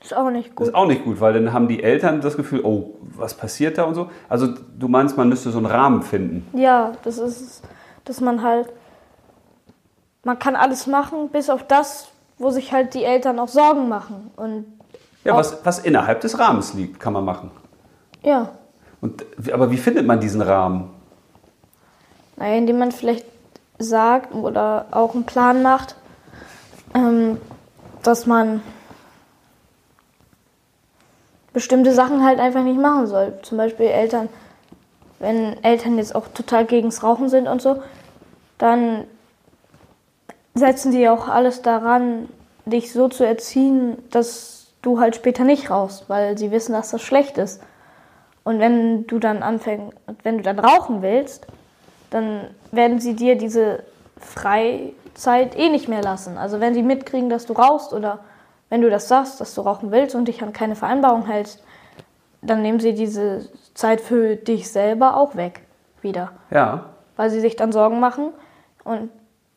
[0.00, 0.68] ist auch nicht gut.
[0.68, 3.84] ist auch nicht gut, weil dann haben die Eltern das Gefühl, oh, was passiert da
[3.84, 4.10] und so.
[4.28, 6.46] Also du meinst, man müsste so einen Rahmen finden.
[6.56, 7.62] Ja, das ist,
[8.04, 8.68] dass man halt,
[10.24, 12.08] man kann alles machen, bis auf das,
[12.38, 14.30] wo sich halt die Eltern auch Sorgen machen.
[14.36, 14.66] Und
[15.24, 17.50] Ja, was, was innerhalb des Rahmens liegt, kann man machen.
[18.22, 18.50] Ja.
[19.00, 20.90] Und, aber wie findet man diesen Rahmen?
[22.36, 23.26] Naja, indem man vielleicht
[23.78, 25.96] sagt oder auch einen Plan macht,
[26.94, 27.38] ähm,
[28.02, 28.62] dass man
[31.58, 33.32] bestimmte Sachen halt einfach nicht machen soll.
[33.42, 34.28] Zum Beispiel Eltern,
[35.18, 37.82] wenn Eltern jetzt auch total gegens Rauchen sind und so,
[38.58, 39.02] dann
[40.54, 42.28] setzen die auch alles daran,
[42.64, 47.02] dich so zu erziehen, dass du halt später nicht rauchst, weil sie wissen, dass das
[47.02, 47.60] schlecht ist.
[48.44, 51.48] Und wenn du dann anfängst, wenn du dann rauchen willst,
[52.10, 53.82] dann werden sie dir diese
[54.20, 56.38] Freizeit eh nicht mehr lassen.
[56.38, 58.20] Also wenn sie mitkriegen, dass du rauchst oder
[58.68, 61.62] wenn du das sagst, dass du rauchen willst und dich an keine Vereinbarung hältst,
[62.42, 65.62] dann nehmen sie diese Zeit für dich selber auch weg
[66.02, 66.32] wieder.
[66.50, 68.30] Ja, Weil sie sich dann Sorgen machen
[68.84, 69.10] und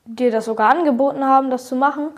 [0.05, 2.09] dir das sogar angeboten haben, das zu machen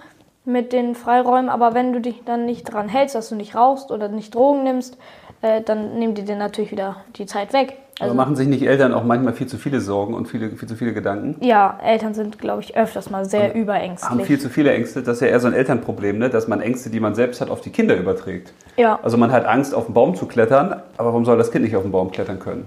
[0.45, 1.49] mit den Freiräumen.
[1.49, 4.63] Aber wenn du dich dann nicht dran hältst, dass du nicht rauchst oder nicht Drogen
[4.63, 4.97] nimmst,
[5.41, 7.77] äh, dann nehmen die dir natürlich wieder die Zeit weg.
[7.99, 10.67] Aber Also, machen sich nicht Eltern auch manchmal viel zu viele Sorgen und viele, viel
[10.67, 11.35] zu viele Gedanken?
[11.45, 14.25] ja, Eltern sind, glaube ich, öfters mal sehr Haben überängstlich.
[14.25, 15.01] viel zu viele Ängste.
[15.03, 16.29] Das ist ja eher so ein Elternproblem, ne?
[16.29, 18.53] dass man Ängste, die man selbst hat, auf die Kinder überträgt.
[18.77, 21.63] Ja, Also man hat Angst, auf den Baum zu klettern, aber warum soll das Kind
[21.65, 22.65] nicht auf den Baum klettern können?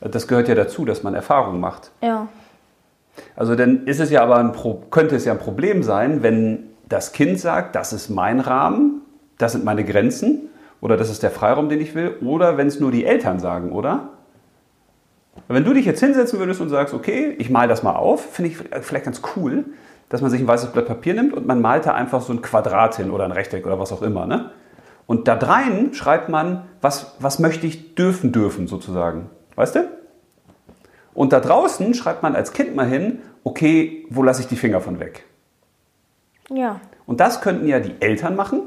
[0.00, 1.90] Das gehört ja dazu, dass man Erfahrungen macht.
[2.02, 2.28] ja,
[3.36, 6.64] Also dann ist es ja aber ein Pro könnte es ja ein Problem sein, wenn
[6.88, 9.00] das Kind sagt, das ist mein Rahmen,
[9.38, 10.48] das sind meine Grenzen
[10.80, 13.72] oder das ist der Freiraum, den ich will, oder wenn es nur die Eltern sagen,
[13.72, 14.10] oder?
[15.48, 18.50] Wenn du dich jetzt hinsetzen würdest und sagst, okay, ich mal das mal auf, finde
[18.50, 19.64] ich vielleicht ganz cool,
[20.10, 22.42] dass man sich ein weißes Blatt Papier nimmt und man malt da einfach so ein
[22.42, 24.50] Quadrat hin oder ein Rechteck oder was auch immer, ne?
[25.06, 29.30] Und da drein schreibt man, was, was möchte ich dürfen, dürfen sozusagen.
[29.56, 29.88] Weißt du?
[31.14, 34.82] Und da draußen schreibt man als Kind mal hin, okay, wo lasse ich die Finger
[34.82, 35.24] von weg?
[36.50, 36.80] ja.
[37.06, 38.64] Und das könnten ja die Eltern machen,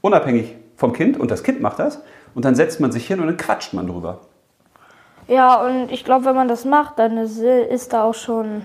[0.00, 2.02] unabhängig vom Kind, und das Kind macht das.
[2.34, 4.22] Und dann setzt man sich hin und dann quatscht man drüber.
[5.28, 8.62] Ja, und ich glaube, wenn man das macht, dann ist, ist da auch schon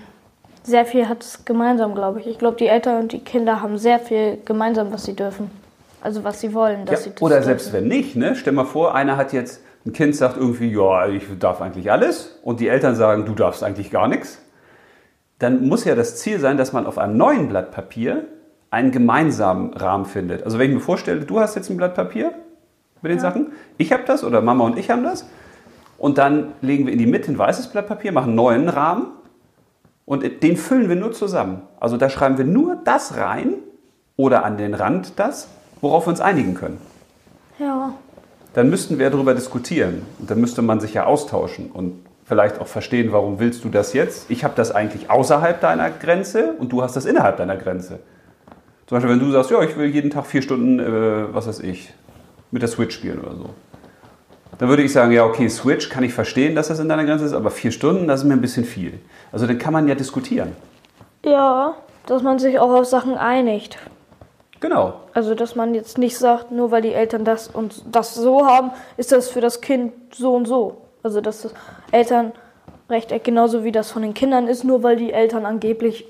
[0.64, 2.26] sehr viel hat es gemeinsam, glaube ich.
[2.28, 5.50] Ich glaube, die Eltern und die Kinder haben sehr viel gemeinsam, was sie dürfen.
[6.00, 7.46] Also was sie wollen, dass Ja, sie das oder dürfen.
[7.46, 8.36] selbst wenn nicht, ne?
[8.36, 12.38] stell mal vor, einer hat jetzt, ein Kind sagt irgendwie, ja, ich darf eigentlich alles,
[12.44, 14.40] und die Eltern sagen, du darfst eigentlich gar nichts.
[15.40, 18.24] Dann muss ja das Ziel sein, dass man auf einem neuen Blatt Papier
[18.70, 20.44] einen gemeinsamen Rahmen findet.
[20.44, 22.32] Also wenn ich mir vorstelle, du hast jetzt ein Blatt Papier
[23.02, 25.26] mit den Sachen, ich habe das oder Mama und ich haben das,
[26.02, 29.06] und dann legen wir in die Mitte ein weißes Blatt Papier, machen einen neuen Rahmen
[30.04, 31.62] und den füllen wir nur zusammen.
[31.78, 33.54] Also da schreiben wir nur das rein
[34.16, 35.46] oder an den Rand das,
[35.80, 36.78] worauf wir uns einigen können.
[37.60, 37.94] Ja,
[38.52, 42.66] Dann müssten wir darüber diskutieren und dann müsste man sich ja austauschen und vielleicht auch
[42.66, 44.28] verstehen, warum willst du das jetzt?
[44.28, 48.00] Ich habe das eigentlich außerhalb deiner Grenze und du hast das innerhalb deiner Grenze.
[48.88, 51.60] Zum Beispiel, wenn du sagst, ja, ich will jeden Tag vier Stunden, äh, was weiß
[51.60, 51.94] ich,
[52.50, 53.50] mit der Switch spielen oder so.
[54.58, 57.24] Dann würde ich sagen, ja, okay, Switch kann ich verstehen, dass das in deiner Grenze
[57.24, 59.00] ist, aber vier Stunden, das ist mir ein bisschen viel.
[59.32, 60.52] Also dann kann man ja diskutieren.
[61.24, 61.74] ja,
[62.06, 63.78] dass man sich auch auf Sachen einigt.
[64.60, 64.94] Genau.
[65.14, 68.70] Also, dass man jetzt nicht sagt, nur weil die Eltern das und das so haben,
[68.96, 70.78] ist das für das Kind so und so.
[71.02, 71.52] Also, dass das
[71.90, 76.06] Elternrechteck genauso wie das von den Kindern ist, nur weil die Eltern angeblich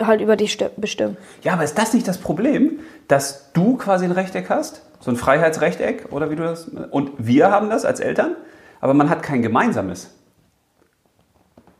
[0.00, 1.16] halt über sti- bestimmen.
[1.42, 4.82] Ja, aber ist das nicht das Problem, dass du quasi ein Rechteck hast?
[5.00, 6.68] So ein Freiheitsrechteck oder wie du das.
[6.68, 8.36] Und wir haben das als Eltern,
[8.80, 10.14] aber man hat kein gemeinsames.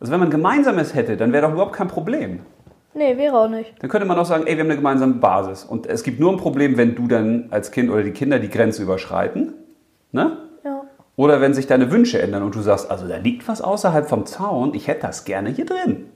[0.00, 2.40] Also wenn man ein gemeinsames hätte, dann wäre doch überhaupt kein Problem.
[2.94, 3.74] Nee, wäre auch nicht.
[3.80, 5.64] Dann könnte man auch sagen, ey, wir haben eine gemeinsame Basis.
[5.64, 8.48] Und es gibt nur ein Problem, wenn du dann als Kind oder die Kinder die
[8.48, 9.52] Grenze überschreiten.
[10.12, 10.38] Ne?
[10.64, 10.82] Ja.
[11.16, 14.24] Oder wenn sich deine Wünsche ändern und du sagst, also da liegt was außerhalb vom
[14.24, 16.06] Zaun, ich hätte das gerne hier drin.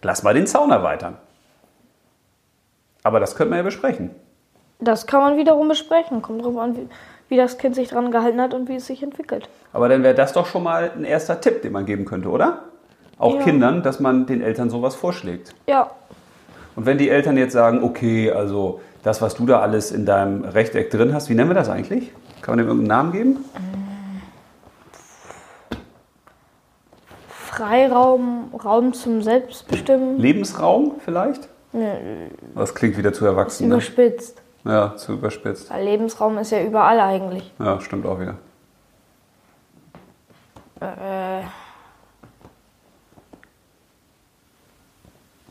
[0.00, 1.18] Lass mal den Zaun erweitern.
[3.02, 4.10] Aber das könnte man ja besprechen.
[4.82, 6.22] Das kann man wiederum besprechen.
[6.22, 6.88] Kommt drauf an, wie,
[7.28, 9.48] wie das Kind sich dran gehalten hat und wie es sich entwickelt.
[9.72, 12.60] Aber dann wäre das doch schon mal ein erster Tipp, den man geben könnte, oder?
[13.18, 13.42] Auch Ja.
[13.42, 15.54] Kindern, dass man den Eltern sowas vorschlägt.
[15.68, 15.90] Ja,
[16.74, 20.42] Und wenn die Eltern jetzt sagen, okay, also das, was du da alles in deinem
[20.44, 22.10] Rechteck drin hast, wie nennen wir das eigentlich?
[22.40, 23.44] Kann man dem irgendeinen Namen geben?
[27.28, 30.18] Freiraum, Raum zum Selbstbestimmen.
[30.18, 31.48] Lebensraum vielleicht?
[31.72, 33.68] Nee, Das klingt wieder zu erwachsen.
[33.68, 33.74] Ne?
[33.76, 34.41] überspitzt.
[34.64, 35.70] Ja, zu überspitzt.
[35.70, 37.52] Weil Lebensraum ist ja überall eigentlich.
[37.58, 38.36] Ja, stimmt auch wieder.
[40.80, 41.42] Äh,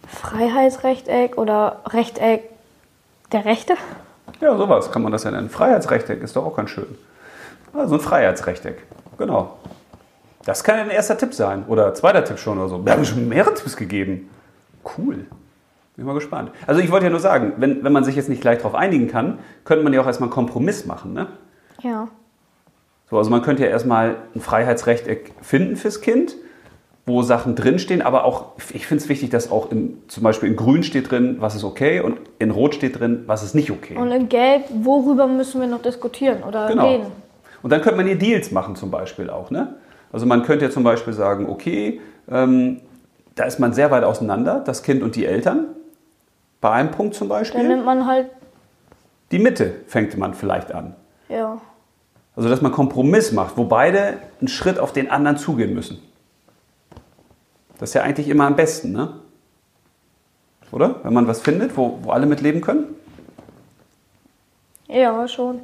[0.07, 2.49] Freiheitsrechteck oder Rechteck
[3.31, 3.75] der Rechte?
[4.39, 5.49] Ja, sowas kann man das ja nennen.
[5.49, 6.97] Freiheitsrechteck ist doch auch ganz schön.
[7.73, 8.81] Also ein Freiheitsrechteck.
[9.17, 9.57] Genau.
[10.45, 11.65] Das kann ja ein erster Tipp sein.
[11.67, 12.83] Oder zweiter Tipp schon oder so.
[12.83, 14.29] Wir haben schon mehrere Tipps gegeben.
[14.97, 15.27] Cool.
[15.95, 16.51] Bin mal gespannt.
[16.67, 19.07] Also ich wollte ja nur sagen, wenn, wenn man sich jetzt nicht gleich darauf einigen
[19.07, 21.13] kann, könnte man ja auch erstmal einen Kompromiss machen.
[21.13, 21.27] Ne?
[21.81, 22.07] Ja.
[23.09, 26.35] So, also man könnte ja erstmal ein Freiheitsrechteck finden fürs Kind,
[27.05, 30.55] wo Sachen drinstehen, aber auch, ich finde es wichtig, dass auch in, zum Beispiel in
[30.55, 33.97] Grün steht drin, was ist okay und in Rot steht drin, was ist nicht okay.
[33.97, 36.87] Und in Gelb, worüber müssen wir noch diskutieren oder Genau.
[36.87, 37.07] reden?
[37.61, 39.51] Und dann könnte man hier Deals machen zum Beispiel auch.
[39.51, 39.75] Ne?
[40.13, 41.99] Also man könnte ja zum Beispiel sagen, okay,
[42.29, 42.79] ähm,
[43.35, 45.67] da ist man sehr weit auseinander, das Kind und die Eltern.
[46.61, 47.67] Bei einem Punkt zum Dann Beispiel.
[47.67, 48.29] nimmt man halt,
[49.31, 50.95] Die Mitte fängt man vielleicht an.
[51.29, 51.59] ja.
[52.33, 56.01] Also dass man Kompromiss macht, wo beide einen Schritt auf den anderen zugehen müssen.
[57.77, 59.15] Das ist ja eigentlich immer am besten, ne?
[60.71, 61.01] Oder?
[61.03, 62.85] Wenn man was findet, wo, wo alle mit leben können.
[64.87, 65.59] Ja, schon.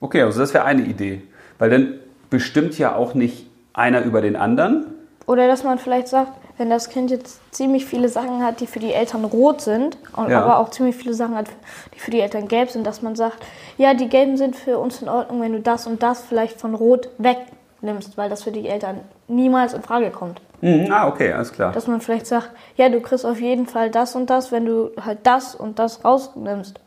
[0.00, 1.22] Okay, also das wäre eine Idee.
[1.58, 1.94] Weil dann
[2.30, 4.86] bestimmt ja auch nicht einer über den anderen.
[5.26, 6.32] Oder dass man vielleicht sagt,
[6.62, 10.30] wenn das Kind jetzt ziemlich viele Sachen hat, die für die Eltern rot sind, und
[10.30, 10.42] Ja.
[10.44, 11.46] aber auch ziemlich viele Sachen hat,
[11.92, 13.38] die für die Eltern gelb sind, dass man sagt,
[13.78, 16.76] ja, die gelben sind für uns in Ordnung, wenn du das und das vielleicht von
[16.76, 20.40] rot wegnimmst, weil das für die Eltern niemals in Frage kommt.
[20.60, 21.72] Mhm, ah, okay, alles klar.
[21.72, 24.90] Dass man vielleicht sagt, ja, du kriegst auf jeden Fall das und das, wenn du
[25.04, 26.78] halt das und das rausnimmst.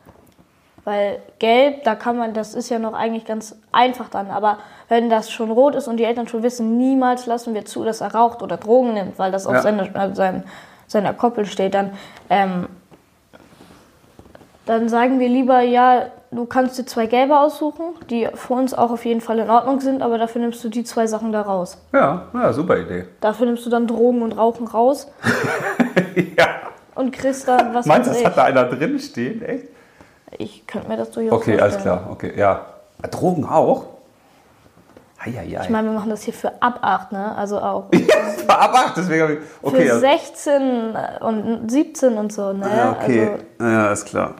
[0.86, 4.30] Weil gelb, da kann man, das ist ja noch eigentlich ganz einfach dann.
[4.30, 7.82] Aber wenn das schon rot ist und die Eltern schon wissen, niemals lassen wir zu,
[7.82, 9.62] dass er raucht oder Drogen nimmt, weil das auf Ja.
[9.62, 10.44] seiner, äh, sein,
[10.86, 11.90] seiner Koppel steht, dann,
[12.30, 12.68] ähm,
[14.64, 18.92] dann sagen wir lieber, ja, du kannst dir zwei gelbe aussuchen, die für uns auch
[18.92, 21.78] auf jeden Fall in Ordnung sind, aber dafür nimmst du die zwei Sachen da raus.
[21.92, 23.06] Ja, ja, super Idee.
[23.20, 25.10] Dafür nimmst du dann Drogen und Rauchen raus
[26.38, 26.46] ja.
[26.94, 29.42] und kriegst dann was Meinst du, das hat da einer drin stehen?
[29.42, 29.64] Echt?
[30.38, 31.98] Ich könnte mir das durchaus Okay, alles vorstellen.
[32.00, 32.12] klar.
[32.12, 32.66] Okay, ja.
[33.02, 33.84] Ah, Drogen auch?
[35.18, 35.62] Eieiei.
[35.62, 37.34] Ich meine, wir machen das hier für ab 8, ne?
[37.36, 37.86] Also auch
[38.48, 39.38] Ab acht, deswegen habe ich.
[39.62, 42.68] Okay, für also, 16 und 17 und so, ne?
[42.74, 43.30] ja, okay.
[43.58, 44.34] Also, ja, ist klar.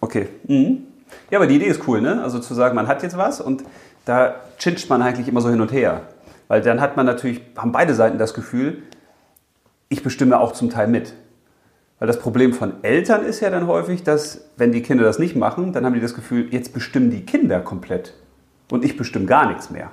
[0.00, 0.28] Okay.
[0.44, 0.86] Mhm.
[1.30, 2.22] Ja, aber die Idee ist cool, ne?
[2.22, 3.64] Also zu sagen, man hat jetzt was und
[4.04, 6.02] da chinscht man eigentlich immer so hin und her.
[6.48, 8.82] Weil dann hat man natürlich, haben beide Seiten das Gefühl,
[9.88, 11.12] ich bestimme auch zum Teil mit.
[12.00, 15.36] Weil das Problem von Eltern ist ja dann häufig, dass, wenn die Kinder das nicht
[15.36, 18.14] machen, dann haben die das Gefühl, jetzt bestimmen die Kinder komplett.
[18.70, 19.90] Und ich bestimme gar nichts mehr.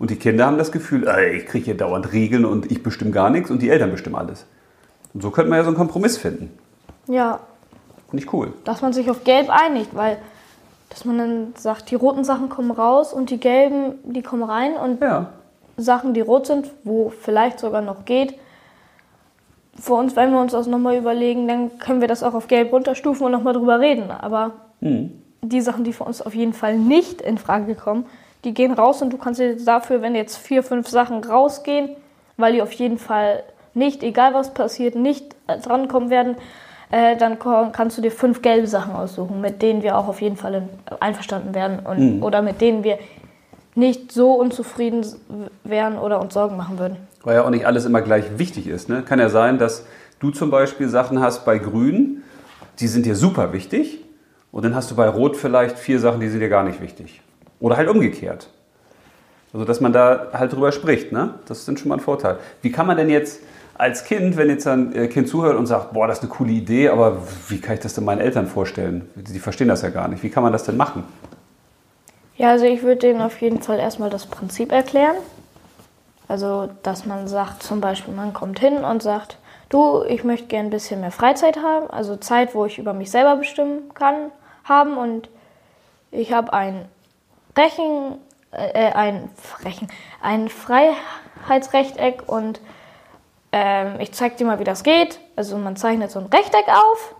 [0.00, 3.12] Und die Kinder haben das Gefühl, ey, ich kriege hier dauernd Regeln und ich bestimme
[3.12, 4.46] gar nichts und die Eltern bestimmen alles.
[5.14, 6.50] Und so könnte man ja so einen Kompromiss finden.
[7.06, 7.40] ja,
[8.10, 8.52] Finde ich cool.
[8.64, 10.16] dass man sich auf Gelb einigt, weil
[10.88, 14.72] dass man dann sagt, die roten Sachen kommen raus und die gelben, die kommen rein
[14.76, 15.30] und Ja.
[15.76, 18.34] Sachen, die rot sind, wo vielleicht sogar noch geht.
[19.80, 22.72] Für uns, wenn wir uns das nochmal überlegen, dann können wir das auch auf Gelb
[22.72, 24.10] runterstufen und nochmal drüber reden.
[24.10, 24.52] Aber
[25.42, 28.06] die Sachen, die für uns auf jeden Fall nicht in Frage kommen,
[28.44, 31.90] die gehen raus und du kannst dir dafür, wenn jetzt vier, fünf Sachen rausgehen,
[32.36, 33.42] weil die auf jeden Fall
[33.74, 36.36] nicht, egal was passiert, nicht drankommen werden,
[36.90, 40.36] äh, dann kannst du dir fünf gelbe Sachen aussuchen, mit denen wir auch auf jeden
[40.36, 40.68] Fall in,
[41.00, 42.98] einverstanden werden und, oder mit denen wir
[43.74, 45.04] nicht so unzufrieden
[45.64, 46.96] wären oder uns Sorgen machen würden.
[47.22, 48.88] Weil ja auch nicht alles immer gleich wichtig ist.
[48.88, 49.02] Ne?
[49.02, 49.84] Kann ja sein, dass
[50.20, 52.22] du zum Beispiel Sachen hast bei Grün,
[52.80, 54.04] die sind dir super wichtig.
[54.50, 57.20] Und dann hast du bei Rot vielleicht vier Sachen, die sind dir gar nicht wichtig.
[57.60, 58.48] Oder halt umgekehrt.
[59.52, 61.12] Also, dass man da halt drüber spricht.
[61.12, 61.34] Ne?
[61.46, 62.38] Das ist dann schon mal ein Vorteil.
[62.62, 63.40] Wie kann man denn jetzt
[63.78, 66.50] als Kind, wenn jetzt ein äh, Kind zuhört und sagt, boah, das ist eine coole
[66.50, 69.08] Idee, aber wie kann ich das denn meinen Eltern vorstellen?
[69.14, 70.22] Die verstehen das ja gar nicht.
[70.22, 71.04] Wie kann man das denn machen?
[72.36, 75.16] Ja, also ich würde denen auf jeden Fall erstmal das Prinzip erklären.
[76.28, 79.38] Also, dass man sagt, zum Beispiel, man kommt hin und sagt,
[79.70, 83.10] du, ich möchte gerne ein bisschen mehr Freizeit haben, also Zeit, wo ich über mich
[83.10, 84.30] selber bestimmen kann,
[84.64, 85.28] haben und
[86.10, 86.86] ich habe ein
[87.56, 88.18] Rechen,
[88.50, 89.30] äh, ein
[89.64, 89.88] Rechen,
[90.22, 92.60] ein Freiheitsrechteck und
[93.52, 95.18] ähm, ich zeige dir mal, wie das geht.
[95.36, 97.14] Also man zeichnet so ein Rechteck auf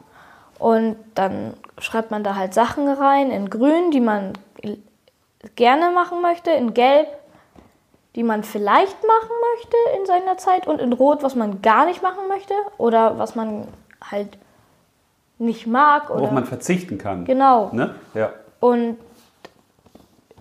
[0.59, 4.35] und dann schreibt man da halt Sachen rein in grün, die man
[5.55, 7.09] gerne machen möchte, in gelb,
[8.19, 12.03] die man vielleicht machen möchte in seiner Zeit und in rot, was man gar nicht
[12.03, 13.69] machen möchte oder was man
[14.11, 14.39] halt
[15.39, 16.11] nicht mag.
[16.11, 17.25] Worauf man verzichten kann.
[17.25, 17.71] genau.
[17.73, 17.95] Ne?
[18.15, 18.33] Ja.
[18.59, 18.97] Und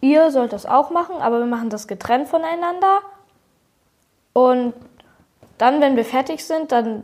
[0.02, 3.02] ihr sollt das auch machen, aber wir machen das getrennt voneinander.
[4.34, 4.74] Und
[5.60, 7.04] dann, wenn wir fertig sind, dann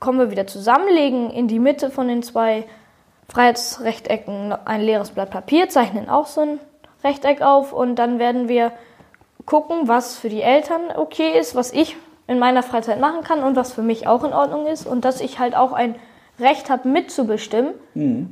[0.00, 2.64] kommen wir wieder zusammen, legen in die Mitte von den zwei
[3.28, 6.60] Freiheitsrechtecken ein leeres Blatt Papier, zeichnen auch so ein
[7.04, 8.72] Rechteck auf und dann werden wir
[9.46, 13.56] gucken, was für die Eltern okay ist, was ich in meiner Freizeit machen kann und
[13.56, 15.96] was für mich auch in Ordnung ist und dass ich halt auch ein
[16.40, 17.74] Recht habe mitzubestimmen,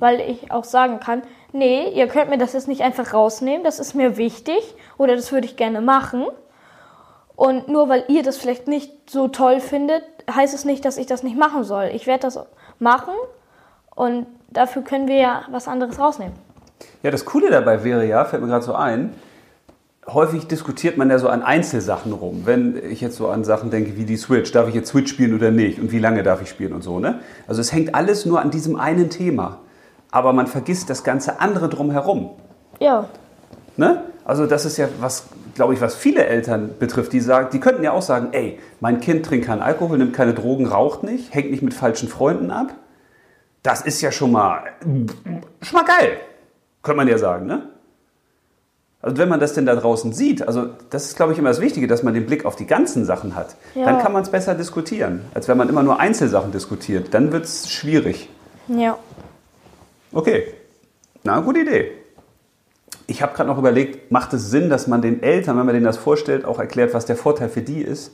[0.00, 3.78] weil ich auch sagen kann, nee, ihr könnt mir das jetzt nicht einfach rausnehmen, das
[3.78, 6.26] ist mir wichtig oder das würde ich gerne machen.
[7.36, 11.06] Und nur weil ihr das vielleicht nicht so toll findet, heißt es nicht, dass ich
[11.06, 11.90] das nicht machen soll.
[11.94, 12.38] Ich werde das
[12.78, 13.14] machen
[13.94, 16.34] und dafür können wir ja was anderes rausnehmen.
[17.02, 19.14] Ja, das Coole dabei wäre ja, fällt mir gerade so ein,
[20.12, 22.42] häufig diskutiert man ja so an Einzelsachen rum.
[22.44, 25.34] Wenn ich jetzt so an Sachen denke wie die Switch, darf ich jetzt Switch spielen
[25.34, 26.98] oder nicht und wie lange darf ich spielen und so.
[26.98, 27.20] Ne?
[27.46, 29.58] Also es hängt alles nur an diesem einen Thema.
[30.10, 32.30] Aber man vergisst das ganze andere drumherum.
[32.80, 33.08] Ja.
[33.76, 34.02] Ne?
[34.24, 37.82] Also das ist ja was, glaube ich, was viele Eltern betrifft, die sagen, die könnten
[37.82, 41.50] ja auch sagen, ey, mein Kind trinkt keinen Alkohol, nimmt keine Drogen, raucht nicht, hängt
[41.50, 42.74] nicht mit falschen Freunden ab.
[43.62, 46.16] Das ist ja schon mal, schon mal geil,
[46.82, 47.68] könnte man ja sagen, ne?
[49.02, 51.60] Also wenn man das denn da draußen sieht, also das ist, glaube ich, immer das
[51.60, 53.56] Wichtige, dass man den Blick auf die ganzen Sachen hat.
[53.74, 53.86] Ja.
[53.86, 57.14] Dann kann man es besser diskutieren, als wenn man immer nur Einzelsachen diskutiert.
[57.14, 58.28] Dann wird es schwierig.
[58.68, 58.98] Ja.
[60.12, 60.52] Okay,
[61.22, 61.92] na, gute Idee.
[63.06, 65.86] Ich habe gerade noch überlegt, macht es Sinn, dass man den Eltern, wenn man denen
[65.86, 68.12] das vorstellt, auch erklärt, was der Vorteil für die ist?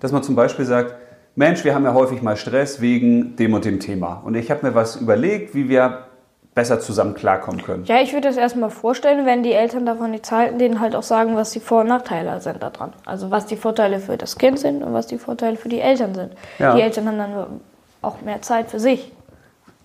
[0.00, 0.94] Dass man zum Beispiel sagt,
[1.34, 4.22] Mensch, wir haben ja häufig mal Stress wegen dem und dem Thema.
[4.24, 6.06] Und ich habe mir was überlegt, wie wir
[6.54, 7.84] besser zusammen klarkommen können.
[7.86, 11.02] Ja, ich würde das erstmal vorstellen, wenn die Eltern davon nichts halten, denen halt auch
[11.02, 12.92] sagen, was die Vor- und Nachteile sind daran.
[13.06, 16.14] Also was die Vorteile für das Kind sind und was die Vorteile für die Eltern
[16.14, 16.32] sind.
[16.58, 16.74] Ja.
[16.74, 17.60] Die Eltern haben dann
[18.02, 19.12] auch mehr Zeit für sich.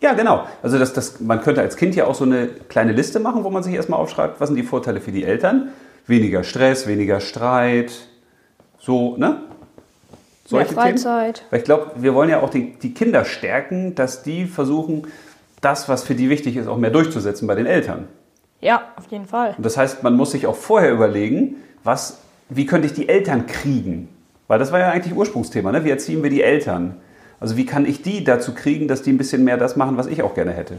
[0.01, 0.43] Ja, genau.
[0.61, 3.49] Also das, das, man könnte als Kind ja auch so eine kleine Liste machen, wo
[3.49, 5.69] man sich erstmal aufschreibt, was sind die Vorteile für die Eltern.
[6.05, 7.91] Weniger Stress, weniger Streit,
[8.79, 9.41] so, ne?
[10.49, 10.79] Mehr Themen.
[10.79, 11.43] Freizeit.
[11.49, 15.07] Weil ich glaube, wir wollen ja auch die, die Kinder stärken, dass die versuchen,
[15.61, 18.07] das, was für die wichtig ist, auch mehr durchzusetzen bei den Eltern.
[18.61, 19.53] Ja, auf jeden Fall.
[19.57, 23.45] Und das heißt, man muss sich auch vorher überlegen, was, wie könnte ich die Eltern
[23.47, 24.09] kriegen?
[24.47, 25.83] Weil das war ja eigentlich Ursprungsthema, ne?
[25.83, 26.97] Wie erziehen wir die Eltern?
[27.39, 30.07] Also wie kann ich die dazu kriegen, dass die ein bisschen mehr das machen, was
[30.07, 30.75] ich auch gerne hätte?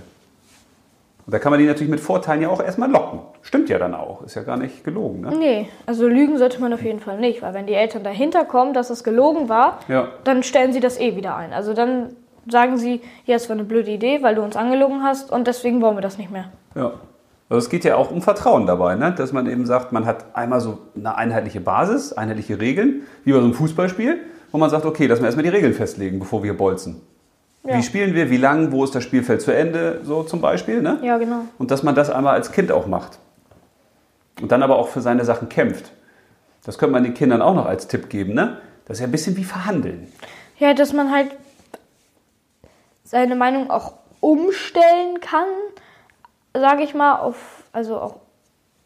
[1.27, 3.21] Und da kann man die natürlich mit Vorteilen ja auch erstmal locken.
[3.43, 5.21] Stimmt ja dann auch, ist ja gar nicht gelogen.
[5.21, 5.37] Ne?
[5.39, 8.73] Nee, also lügen sollte man auf jeden Fall nicht, weil wenn die Eltern dahinter kommen,
[8.73, 10.09] dass es gelogen war, Ja.
[10.25, 11.53] dann stellen sie das eh wieder ein.
[11.53, 15.31] Also dann sagen sie, ja, es war eine blöde Idee, weil du uns angelogen hast
[15.31, 16.51] und deswegen wollen wir das nicht mehr.
[16.75, 16.93] Ja.
[17.51, 19.13] Also es geht ja auch um Vertrauen dabei, ne?
[19.17, 23.39] dass man eben sagt, man hat einmal so eine einheitliche Basis, einheitliche Regeln, wie bei
[23.39, 24.21] so einem Fußballspiel,
[24.53, 27.01] wo man sagt, okay, lass mal erstmal die Regeln festlegen, bevor wir bolzen.
[27.65, 27.79] Ja.
[27.79, 30.83] Wie spielen wir, wie lang, wo ist das Spielfeld zu Ende, so zum Beispiel.
[30.83, 30.99] Ne?
[31.03, 31.43] Ja, genau.
[31.59, 33.19] Und dass man das einmal als Kind auch macht.
[34.41, 35.91] Und dann aber auch für seine Sachen kämpft.
[36.65, 38.35] Das könnte man den Kindern auch noch als Tipp geben.
[38.35, 38.59] Ne?
[38.85, 40.07] Das ist ja ein bisschen wie Verhandeln.
[40.59, 41.31] Ja, dass man halt
[43.09, 45.49] seine Meinung auch umstellen kann,
[46.53, 47.37] sage ich mal, auf,
[47.73, 48.17] also auch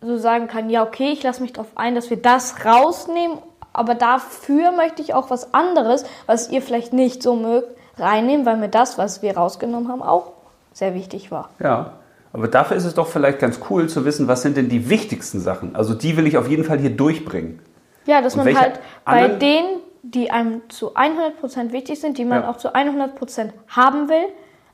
[0.00, 3.38] so sagen kann, ja, okay, ich lasse mich darauf ein, dass wir das rausnehmen,
[3.72, 8.56] aber dafür möchte ich auch was anderes, was ihr vielleicht nicht so mögt, reinnehmen, weil
[8.56, 10.32] mir das, was wir rausgenommen haben, auch
[10.72, 11.50] sehr wichtig war.
[11.58, 11.92] Ja.
[12.32, 15.40] Aber dafür ist es doch vielleicht ganz cool zu wissen, was sind denn die wichtigsten
[15.40, 15.76] Sachen.
[15.76, 17.60] Also die will ich auf jeden Fall hier durchbringen.
[18.06, 22.42] Ja, dass Und man halt bei denen, die einem zu 100% wichtig sind, die man
[22.42, 22.50] Ja.
[22.50, 24.24] auch zu 100% haben will,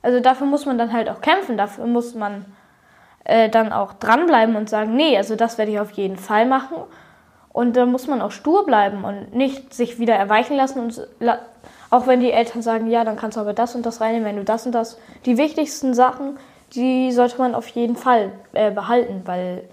[0.01, 2.45] also dafür muss man dann halt auch kämpfen, dafür muss man
[3.25, 6.77] äh, dann auch dranbleiben und sagen, nee, also das werde ich auf jeden Fall machen.
[7.51, 10.79] Und da muss man auch stur bleiben und nicht sich wieder erweichen lassen.
[10.79, 11.39] Und la-
[11.89, 14.37] auch wenn die Eltern sagen, ja, dann kannst du aber das und das reinnehmen, wenn
[14.37, 14.97] du das und das.
[15.25, 16.37] Die wichtigsten Sachen,
[16.73, 19.63] die sollte man auf jeden Fall äh, behalten, weil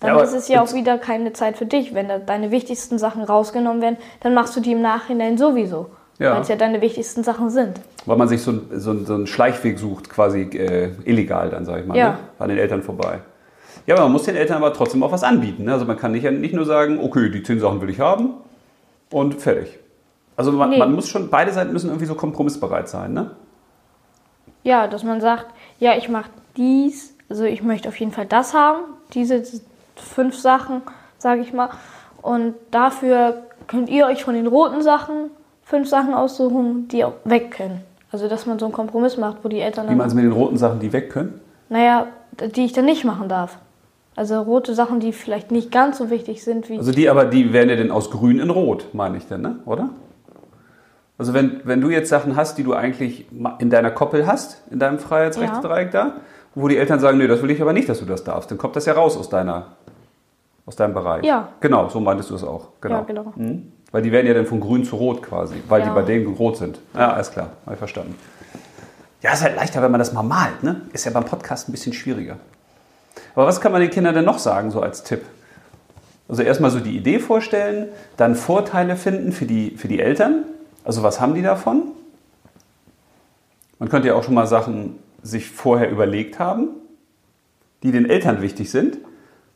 [0.00, 1.94] dann Ja, ist es ja auch wieder keine Zeit für dich.
[1.94, 5.90] Wenn da deine wichtigsten Sachen rausgenommen werden, dann machst du die im Nachhinein sowieso.
[6.18, 6.34] Ja.
[6.34, 7.80] Weil es ja deine wichtigsten Sachen sind.
[8.06, 11.86] Weil man sich so, so, so einen Schleichweg sucht, quasi äh, illegal dann, sage ich
[11.86, 12.10] mal, Ja.
[12.10, 12.18] ne?
[12.38, 13.20] an den Eltern vorbei.
[13.86, 15.64] Ja, aber man muss den Eltern aber trotzdem auch was anbieten.
[15.64, 15.72] Ne?
[15.72, 18.34] Also man kann nicht, nicht nur sagen, okay, die zehn Sachen will ich haben
[19.10, 19.78] und fertig.
[20.36, 20.78] Also man, Nee.
[20.78, 23.12] man muss schon, beide Seiten müssen irgendwie so kompromissbereit sein.
[23.14, 23.30] Ne?
[24.62, 25.46] Ja, dass man sagt,
[25.78, 28.80] ja, ich mache dies, also ich möchte auf jeden Fall das haben,
[29.14, 29.42] diese
[30.00, 30.82] fünf Sachen,
[31.18, 31.70] sage ich mal.
[32.22, 35.30] Und dafür könnt ihr euch von den roten Sachen
[35.62, 37.82] fünf Sachen aussuchen, die auch weg können.
[38.10, 40.24] Also dass man so einen Kompromiss macht, wo die Eltern Wie dann, man es mit
[40.24, 41.40] den roten Sachen, die weg können.
[41.68, 42.06] naja,
[42.40, 43.58] die ich dann nicht machen darf.
[44.16, 46.78] Also rote Sachen, die vielleicht nicht ganz so wichtig sind wie.
[46.78, 49.60] Also die aber, die werden ja denn aus grün in rot, meine ich denn, ne?
[49.64, 49.90] oder?
[51.18, 53.26] Also wenn, wenn du jetzt Sachen hast, die du eigentlich
[53.58, 56.14] in deiner Koppel hast, in deinem Freiheitsrechtsdreieck da,
[56.54, 58.58] wo die Eltern sagen, nee, das will ich aber nicht, dass du das darfst, dann
[58.58, 59.66] kommt das ja raus aus deiner,
[60.68, 61.24] aus deinem Bereich.
[61.24, 61.48] Ja.
[61.60, 62.68] Genau, so meintest du es auch.
[62.82, 62.96] Genau.
[62.96, 63.32] Ja, genau.
[63.34, 63.72] Mhm.
[63.90, 65.94] Weil die werden ja dann von grün zu rot quasi, weil die Ja.
[65.94, 66.78] bei denen rot sind.
[66.94, 68.14] Ja, alles klar, habe ich verstanden.
[69.22, 70.82] Ja, ist halt leichter, wenn man das mal malt, ne?
[70.92, 72.36] Ist ja beim Podcast ein bisschen schwieriger.
[73.34, 75.22] Aber was kann man den Kindern denn noch sagen, so als Tipp?
[76.28, 77.88] Also erstmal so die Idee vorstellen,
[78.18, 80.44] dann Vorteile finden für die, für die Eltern.
[80.84, 81.84] Also was haben die davon?
[83.78, 86.68] Man könnte ja auch schon mal Sachen sich vorher überlegt haben,
[87.82, 88.98] die den Eltern wichtig sind.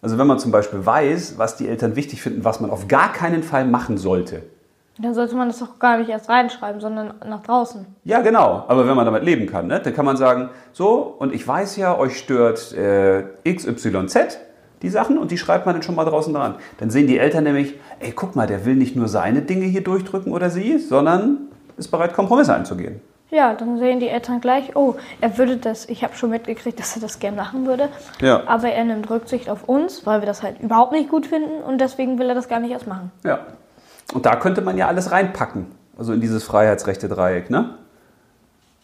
[0.03, 3.13] Also wenn man zum Beispiel weiß, was die Eltern wichtig finden, was man auf gar
[3.13, 4.43] keinen Fall machen sollte,
[4.99, 7.87] Dann sollte man das doch gar nicht erst reinschreiben, sondern nach draußen.
[8.05, 8.65] Ja, genau.
[8.67, 11.77] Aber wenn man damit leben kann, ne, dann kann man sagen, so, und ich weiß
[11.77, 14.39] ja, euch stört äh, XYZ,
[14.83, 16.57] die Sachen, und die schreibt man dann schon mal draußen dran.
[16.79, 19.85] Dann sehen die Eltern nämlich, ey, guck mal, der will nicht nur seine Dinge hier
[19.85, 23.01] durchdrücken oder sie, sondern ist bereit, Kompromisse einzugehen.
[23.33, 26.95] Ja, dann sehen die Eltern gleich, oh, er würde das, ich habe schon mitgekriegt, dass
[26.97, 27.89] er das gern machen würde.
[28.21, 28.47] Ja.
[28.47, 31.81] Aber er nimmt Rücksicht auf uns, weil wir das halt überhaupt nicht gut finden und
[31.81, 33.11] deswegen will er das gar nicht erst machen.
[33.25, 33.41] Ja.
[34.13, 35.67] Und da könnte man ja alles reinpacken,
[35.97, 37.71] also in dieses Freiheitsrechte-Dreieck, ne?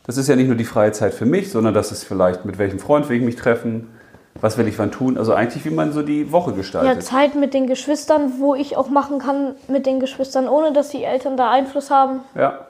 [0.07, 2.57] Das ist ja nicht nur die freie Zeit für mich, sondern das ist vielleicht, mit
[2.57, 3.91] welchem Freund will ich mich treffen,
[4.41, 7.03] was will ich wann tun, also eigentlich, wie man so die Woche Ja, gestaltet.
[7.03, 11.05] Zeit mit den Geschwistern, wo ich auch machen kann mit den Geschwistern, ohne dass die
[11.05, 12.21] Eltern da Einfluss haben.
[12.35, 12.68] Ja.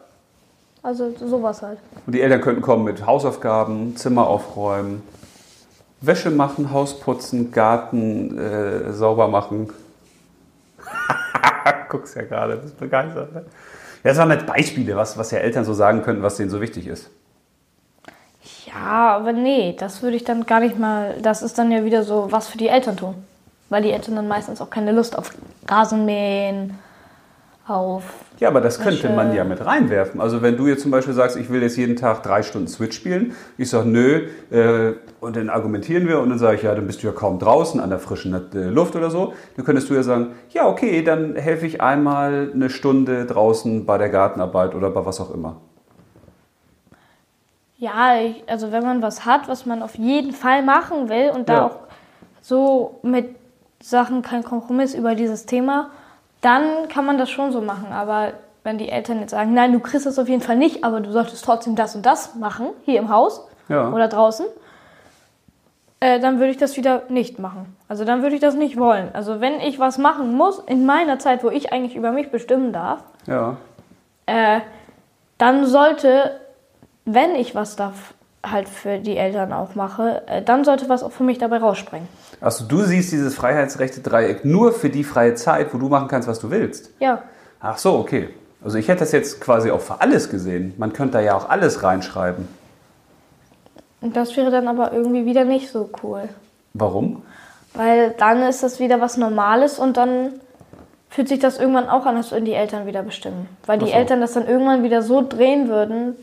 [0.83, 1.79] Also sowas halt.
[2.07, 5.03] Und die Eltern könnten kommen mit Hausaufgaben, Zimmer aufräumen,
[6.01, 9.73] Wäsche machen, Haus putzen, Garten äh, sauber machen.
[11.89, 13.35] Guckst ja gerade, bist begeistert.
[13.35, 13.45] Ne?
[14.05, 16.61] Ja, das waren jetzt Beispiele, was, was ja Eltern so sagen könnten, was denen so
[16.61, 17.11] wichtig ist.
[18.67, 21.17] Ja, aber nee, das würde ich dann gar nicht mal.
[21.21, 23.15] Das ist dann ja wieder so was für die Eltern tun.
[23.71, 25.33] Weil die Eltern dann meistens auch keine Lust auf
[25.67, 26.79] Rasenmähen,
[27.69, 28.05] auf.
[28.39, 30.21] Ja, aber das könnte man ja mit reinwerfen.
[30.21, 32.97] Also wenn du jetzt zum Beispiel sagst, ich will jetzt jeden Tag drei Stunden Switch
[32.97, 36.87] spielen, ich sage nö, äh, und dann argumentieren wir und dann sage ich, ja, dann
[36.87, 39.33] bist du ja kaum draußen an der frischen äh, Luft oder so.
[39.57, 43.99] Dann könntest du ja sagen, ja, okay, dann helfe ich einmal eine Stunde draußen bei
[43.99, 45.57] der Gartenarbeit oder bei was auch immer.
[47.77, 47.93] Ja,
[48.49, 51.67] also wenn man was hat, was man auf jeden Fall machen will und da Ja.
[51.67, 51.77] auch
[52.41, 53.37] so mit
[53.81, 55.91] Sachen kein Kompromiss über dieses Thema,
[56.41, 57.93] dann kann man das schon so machen.
[57.93, 58.33] Aber
[58.65, 61.11] wenn die Eltern jetzt sagen, nein, du kriegst das auf jeden Fall nicht, aber du
[61.11, 63.91] solltest trotzdem das und das machen, hier im Haus Ja.
[63.93, 64.47] oder draußen,
[66.01, 67.77] äh, dann würde ich das wieder nicht machen.
[67.89, 69.11] Also dann würde ich das nicht wollen.
[69.15, 72.73] Also wenn ich was machen muss in meiner Zeit, wo ich eigentlich über mich bestimmen
[72.73, 73.57] darf, Ja.
[74.27, 74.61] äh,
[75.39, 76.39] dann sollte,
[77.05, 77.93] wenn ich was da
[78.45, 82.09] halt für die Eltern auch mache, äh, dann sollte was auch für mich dabei rausspringen.
[82.41, 86.39] Also du siehst dieses Freiheitsrechte-Dreieck nur für die freie Zeit, wo du machen kannst, was
[86.39, 86.91] du willst.
[87.01, 87.23] Ja,
[87.61, 88.29] Ach so, okay.
[88.63, 90.75] Also ich hätte das jetzt quasi auch für alles gesehen.
[90.79, 92.49] Man könnte da ja auch alles reinschreiben.
[94.01, 96.29] und das wäre dann aber irgendwie wieder nicht so cool.
[96.75, 97.23] Warum?
[97.75, 100.33] Weil dann ist das wieder was Normales und dann
[101.09, 103.49] fühlt sich das irgendwann auch an, würden die Eltern wieder bestimmen.
[103.67, 103.93] Weil die so.
[103.93, 106.17] Eltern das dann irgendwann wieder so drehen würden,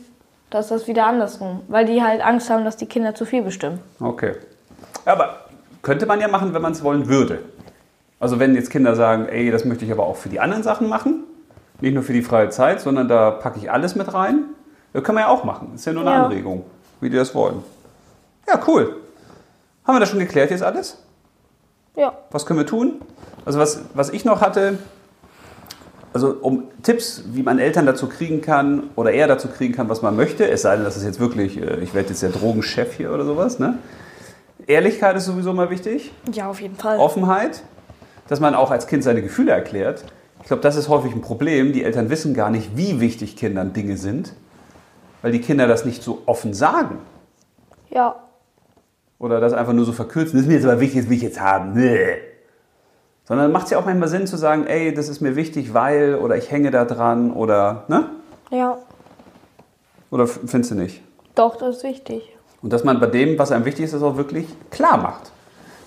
[0.50, 1.60] dass das wieder andersrum.
[1.68, 3.80] Weil die halt Angst haben, dass die Kinder zu viel bestimmen.
[4.00, 4.34] Okay.
[5.04, 5.40] Aber
[5.82, 7.40] könnte man ja machen, wenn man es wollen würde.
[8.18, 10.88] Also wenn jetzt Kinder sagen, ey, das möchte ich aber auch für die anderen Sachen
[10.88, 11.24] machen,
[11.80, 14.44] nicht nur für die freie Zeit, sondern da packe ich alles mit rein,
[14.92, 15.72] das können wir ja auch machen.
[15.74, 16.24] Ist ja nur eine Ja.
[16.24, 16.64] Anregung,
[17.00, 17.62] wie die das wollen.
[18.48, 18.96] Ja, cool.
[19.86, 20.98] Haben wir das schon geklärt jetzt alles?
[21.94, 22.12] Ja.
[22.30, 23.00] Was können wir tun?
[23.44, 24.78] Also was, was ich noch hatte,
[26.16, 30.00] also um Tipps, wie man Eltern dazu kriegen kann oder er dazu kriegen kann, was
[30.00, 32.94] man möchte, es sei denn, das ist jetzt wirklich, äh, ich werde jetzt der Drogenchef
[32.94, 33.78] hier oder sowas, ne?
[34.66, 36.98] Ehrlichkeit ist sowieso mal wichtig, Ja, auf jeden Fall.
[36.98, 37.62] Offenheit,
[38.28, 40.04] dass man auch als Kind seine Gefühle erklärt.
[40.40, 41.74] Ich glaube, das ist häufig ein Problem.
[41.74, 44.32] Die Eltern wissen gar nicht, wie wichtig Kindern Dinge sind,
[45.20, 46.98] weil die Kinder das nicht so offen sagen.
[47.90, 48.16] Ja.
[49.18, 50.32] Oder das einfach nur so verkürzen.
[50.32, 51.74] Das ist mir jetzt aber wichtig, das will ich jetzt haben.
[51.74, 52.16] Nee.
[53.26, 56.14] Sondern macht es ja auch manchmal Sinn zu sagen, ey, das ist mir wichtig, weil,
[56.16, 58.06] oder ich hänge da dran, oder, ne?
[58.50, 58.78] Ja.
[60.10, 61.02] Oder findest du nicht?
[61.34, 62.36] Doch, das ist wichtig.
[62.62, 65.32] Und dass man bei dem, was einem wichtig ist, das auch wirklich klar macht.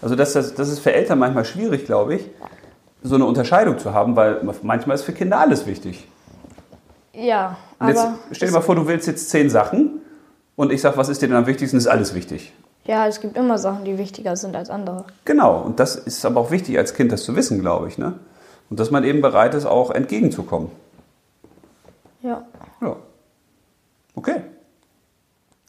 [0.01, 2.29] Also das, das, das ist für Eltern manchmal schwierig, glaube ich,
[3.03, 6.07] so eine Unterscheidung zu haben, weil manchmal ist für Kinder alles wichtig.
[7.13, 10.01] Ja, Und jetzt aber stell dir mal vor, du willst jetzt zehn Sachen
[10.55, 11.77] und ich sage, was ist dir denn am wichtigsten?
[11.77, 12.53] Ist alles wichtig.
[12.89, 15.05] Ja, es gibt immer Sachen, die wichtiger sind als andere.
[15.23, 17.99] Genau, und das ist aber auch wichtig als Kind, das zu wissen, glaube ich.
[17.99, 18.15] Ne?
[18.71, 20.71] Und dass man eben bereit ist, auch entgegenzukommen.
[22.23, 22.47] Ja.
[22.81, 22.95] Ja.
[24.15, 24.41] Okay.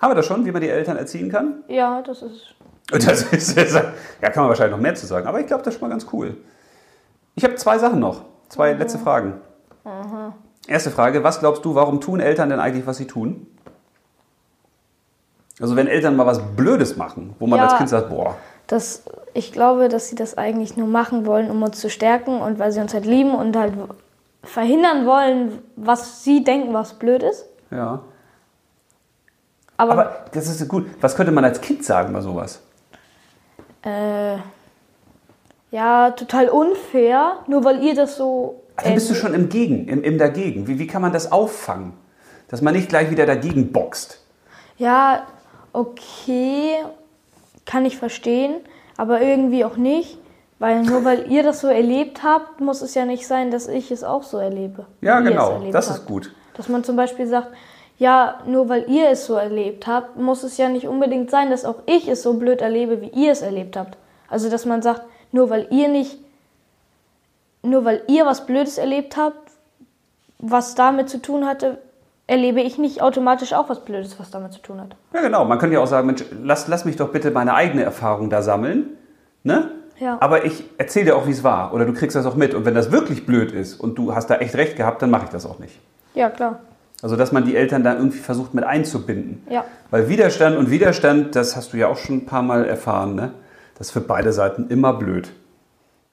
[0.00, 1.62] Haben wir das schon, wie man die Eltern erziehen kann?
[1.68, 2.54] Ja, das ist.
[2.90, 5.78] Das ist, ja, kann man wahrscheinlich noch mehr zu sagen, aber ich glaube, das ist
[5.78, 6.38] schon mal ganz cool.
[7.34, 9.34] Ich habe zwei Sachen noch, zwei letzte Fragen.
[10.66, 13.46] Erste Frage, was glaubst du, warum tun Eltern denn eigentlich, was sie tun?
[15.60, 17.66] Also wenn Eltern mal was Blödes machen, wo man Ja.
[17.66, 18.36] als Kind sagt, boah,
[18.66, 19.02] Das,
[19.34, 22.72] ich glaube, dass sie das eigentlich nur machen wollen, um uns zu stärken und weil
[22.72, 23.74] sie uns halt lieben und halt
[24.42, 27.44] verhindern wollen, was sie denken, was blöd ist.
[27.70, 28.00] ja.
[29.76, 30.86] Aber, Aber das ist gut.
[31.00, 32.60] Was könnte man als Kind sagen bei sowas?
[33.82, 34.36] äh,
[35.70, 38.62] ja, total unfair, nur weil ihr das so.
[38.82, 40.66] Dann bist du schon im Gegen, im, im Dagegen.
[40.66, 41.94] Wie, wie kann man das auffangen?
[42.48, 44.20] Dass man nicht gleich wieder dagegen boxt.
[44.76, 45.22] Ja,
[45.72, 46.76] okay,
[47.64, 48.56] kann ich verstehen,
[48.96, 50.18] aber irgendwie auch nicht,
[50.60, 53.90] Weil nur weil ihr das so erlebt habt, muss es ja nicht sein, dass ich
[53.90, 54.84] es auch so erlebe.
[55.00, 55.58] Ja, genau.
[55.72, 56.00] Das habt.
[56.00, 56.34] ist gut.
[56.54, 57.48] Dass man zum Beispiel sagt,
[57.96, 61.64] ja, nur weil ihr es so erlebt habt, muss es ja nicht unbedingt sein, dass
[61.64, 63.96] auch ich es so blöd erlebe, wie ihr es erlebt habt.
[64.28, 65.02] Also, dass man sagt,
[65.32, 66.18] nur weil ihr nicht,
[67.62, 69.50] nur weil ihr was Blödes erlebt habt,
[70.38, 71.78] was damit zu tun hatte,
[72.30, 74.96] erlebe ich nicht automatisch auch was Blödes, was damit zu tun hat.
[75.12, 75.44] Ja, genau.
[75.44, 78.40] Man könnte ja auch sagen, Mensch, lass, lass mich doch bitte meine eigene Erfahrung da
[78.40, 78.90] sammeln.
[79.42, 79.72] Ne?
[79.98, 80.16] Ja.
[80.20, 81.74] Aber ich erzähle dir auch, wie es war.
[81.74, 82.54] Oder du kriegst das auch mit.
[82.54, 85.24] Und wenn das wirklich blöd ist und du hast da echt recht gehabt, dann mache
[85.24, 85.76] ich das auch nicht.
[86.14, 86.60] Ja, klar.
[87.02, 89.44] Also, dass man die Eltern da irgendwie versucht mit einzubinden.
[89.50, 89.64] Ja.
[89.90, 93.32] Weil Widerstand und Widerstand, das hast du ja auch schon ein paar Mal erfahren, ne?
[93.76, 95.30] das ist für beide Seiten immer blöd.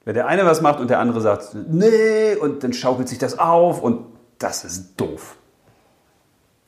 [0.03, 3.37] Wenn der eine was macht und der andere sagt, nee, und dann schaukelt sich das
[3.37, 4.05] auf und
[4.39, 5.35] das ist doof.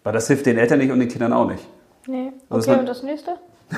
[0.10, 1.64] Weil das hilft den Eltern nicht und den Kindern auch nicht.
[2.08, 2.34] Nee.
[2.50, 3.38] Also, Okay, und das nächste?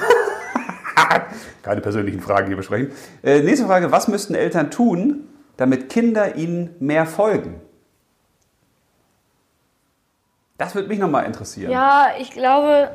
[1.62, 2.94] Keine persönlichen Fragen hier besprechen.
[3.22, 5.28] Äh, nächste Frage, was müssten Eltern tun,
[5.58, 7.60] damit Kinder ihnen mehr folgen?
[10.58, 11.70] Das würde mich nochmal interessieren.
[11.70, 12.92] Ja, ich glaube,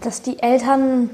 [0.00, 1.10] dass die Eltern,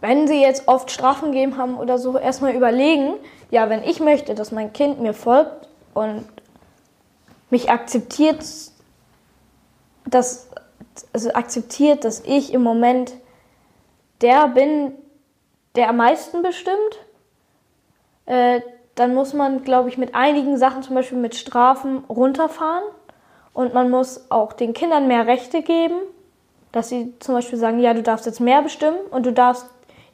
[0.00, 3.14] wenn sie jetzt oft Strafen gegeben haben oder so, erstmal überlegen,
[3.50, 6.24] ja, wenn ich möchte, dass mein Kind mir folgt und
[7.50, 8.44] mich akzeptiert,
[10.06, 10.50] dass,
[11.12, 13.12] also akzeptiert, dass ich im Moment
[14.20, 14.92] der bin,
[15.76, 16.76] der am meisten bestimmt,
[18.26, 18.60] äh,
[18.94, 22.84] dann muss man, glaube ich, mit einigen Sachen, zum Beispiel mit Strafen, runterfahren.
[23.52, 25.96] Und man muss auch den Kindern mehr Rechte geben,
[26.72, 29.66] dass sie zum Beispiel sagen, ja, du darfst jetzt mehr bestimmen und du darfst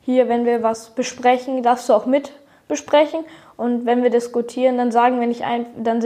[0.03, 2.33] hier, wenn wir was besprechen, darfst du auch mit
[2.69, 3.25] besprechen.
[3.57, 6.03] Und wenn wir diskutieren, dann sagen wir nicht ein, dann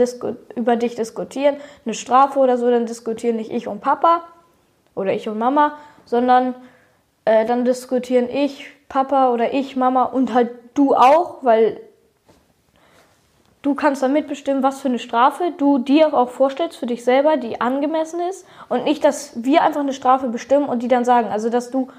[0.55, 4.23] über dich diskutieren, eine Strafe oder so, dann diskutieren nicht ich und Papa
[4.95, 6.55] oder ich und Mama, sondern
[7.25, 11.79] äh, dann diskutieren ich, Papa oder ich, Mama und halt du auch, weil
[13.61, 17.37] du kannst dann mitbestimmen, was für eine Strafe du dir auch vorstellst für dich selber,
[17.37, 21.27] die angemessen ist und nicht, dass wir einfach eine Strafe bestimmen und die dann sagen,
[21.27, 21.89] also dass du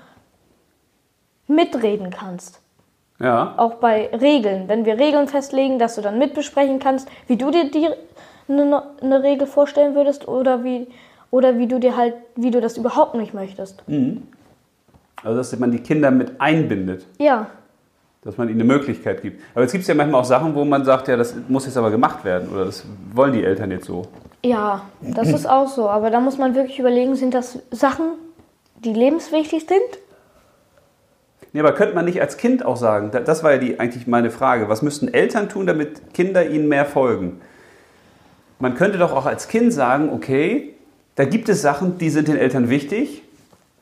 [1.46, 2.61] mitreden kannst.
[3.22, 3.54] Ja.
[3.56, 7.70] Auch bei Regeln, wenn wir Regeln festlegen, dass du dann mitbesprechen kannst, wie du dir
[7.70, 7.88] die,
[8.48, 10.88] eine, eine Regel vorstellen würdest oder wie,
[11.30, 13.84] oder wie du dir halt, wie du das überhaupt nicht möchtest.
[15.22, 17.46] Also, dass man die Kinder mit einbindet, Ja,
[18.24, 19.42] dass man ihnen eine Möglichkeit gibt.
[19.52, 21.76] Aber jetzt gibt es ja manchmal auch Sachen, wo man sagt, ja, das muss jetzt
[21.76, 24.02] aber gemacht werden oder das wollen die Eltern jetzt so.
[24.44, 25.88] Ja, das ist auch so.
[25.88, 28.04] Aber da muss man wirklich überlegen, sind das Sachen,
[28.84, 29.80] die lebenswichtig sind?
[31.52, 34.06] Nee, aber könnte man nicht als Kind auch sagen, da- das war ja die, eigentlich
[34.06, 37.40] meine Frage, was müssten Eltern tun, damit Kinder ihnen mehr folgen?
[38.58, 40.74] Man könnte doch auch als Kind sagen, okay,
[41.16, 43.22] da gibt es Sachen, die sind den Eltern wichtig,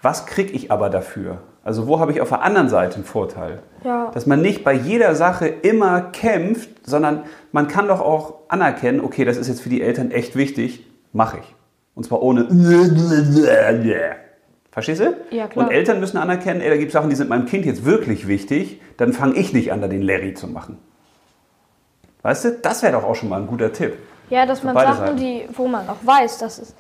[0.02, 1.38] was kriege ich aber dafür?
[1.62, 3.58] Also wo habe ich auf der anderen Seite einen Vorteil?
[3.84, 4.10] Ja.
[4.14, 9.24] Dass man nicht bei jeder Sache immer kämpft, sondern man kann doch auch anerkennen, okay,
[9.26, 11.54] das ist jetzt für die Eltern echt wichtig, mache ich.
[11.94, 12.46] Und zwar ohne
[14.72, 15.16] Verstehst du?
[15.30, 15.66] Ja, klar.
[15.66, 18.28] Und Eltern müssen anerkennen, ey, da gibt es Sachen, die sind meinem Kind jetzt wirklich
[18.28, 20.78] wichtig, dann fange ich nicht an, da den Larry zu machen.
[22.22, 23.96] Weißt du, das wäre doch auch schon mal ein guter Tipp.
[24.28, 25.16] Ja, dass man Sachen, Seiten.
[25.16, 26.74] die, wo man auch weiß, dass es,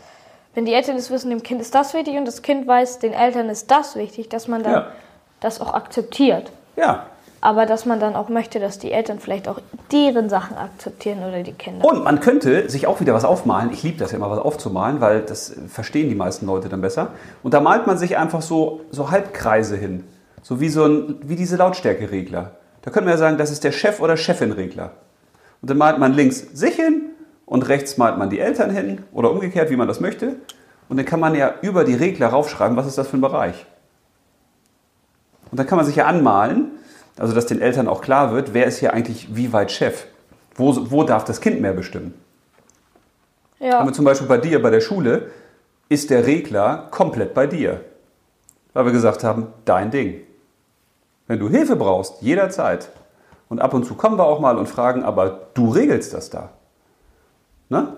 [0.54, 3.12] wenn die Eltern es wissen, dem Kind ist das wichtig und das Kind weiß, den
[3.12, 4.86] Eltern ist das wichtig, dass man dann Ja.
[5.40, 6.52] das auch akzeptiert.
[6.76, 7.06] Ja.
[7.42, 9.60] Aber dass man dann auch möchte, dass die Eltern vielleicht auch
[9.92, 11.84] deren Sachen akzeptieren oder die Kinder.
[11.84, 13.72] Und man könnte sich auch wieder was aufmalen.
[13.72, 17.12] Ich liebe das ja immer, was aufzumalen, weil das verstehen die meisten Leute dann besser.
[17.42, 20.04] Und da malt man sich einfach so, so Halbkreise hin.
[20.42, 22.52] So wie, so ein, wie diese Lautstärkeregler.
[22.82, 24.92] Da können wir ja sagen, das ist der Chef- oder Chefin-Regler.
[25.62, 27.10] Und dann malt man links sich hin
[27.46, 30.36] und rechts malt man die Eltern hin oder umgekehrt, wie man das möchte.
[30.88, 33.66] Und dann kann man ja über die Regler raufschreiben, was ist das für ein Bereich.
[35.50, 36.69] Und dann kann man sich ja anmalen,
[37.18, 40.06] also dass den Eltern auch klar wird, wer ist hier eigentlich wie weit Chef.
[40.54, 42.14] Wo, wo darf das Kind mehr bestimmen?
[43.58, 45.30] Ja, Haben wir zum Beispiel bei dir, bei der Schule,
[45.88, 47.80] ist der Regler komplett bei dir.
[48.72, 50.20] Weil wir gesagt haben, dein Ding.
[51.26, 52.90] Wenn du Hilfe brauchst, jederzeit.
[53.48, 56.50] Und ab und zu kommen wir auch mal und fragen, aber du regelst das da.
[57.68, 57.94] Ne?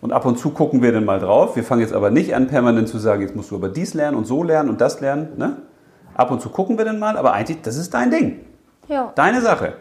[0.00, 1.56] Und ab und zu gucken wir dann mal drauf.
[1.56, 4.16] Wir fangen jetzt aber nicht an, permanent zu sagen, jetzt musst du aber dies lernen
[4.16, 5.32] und so lernen und das lernen.
[5.36, 5.56] Ne?
[6.14, 8.45] Ab und zu gucken wir dann mal, aber eigentlich, das ist dein Ding.
[8.88, 9.12] Ja.
[9.14, 9.74] Deine Sache.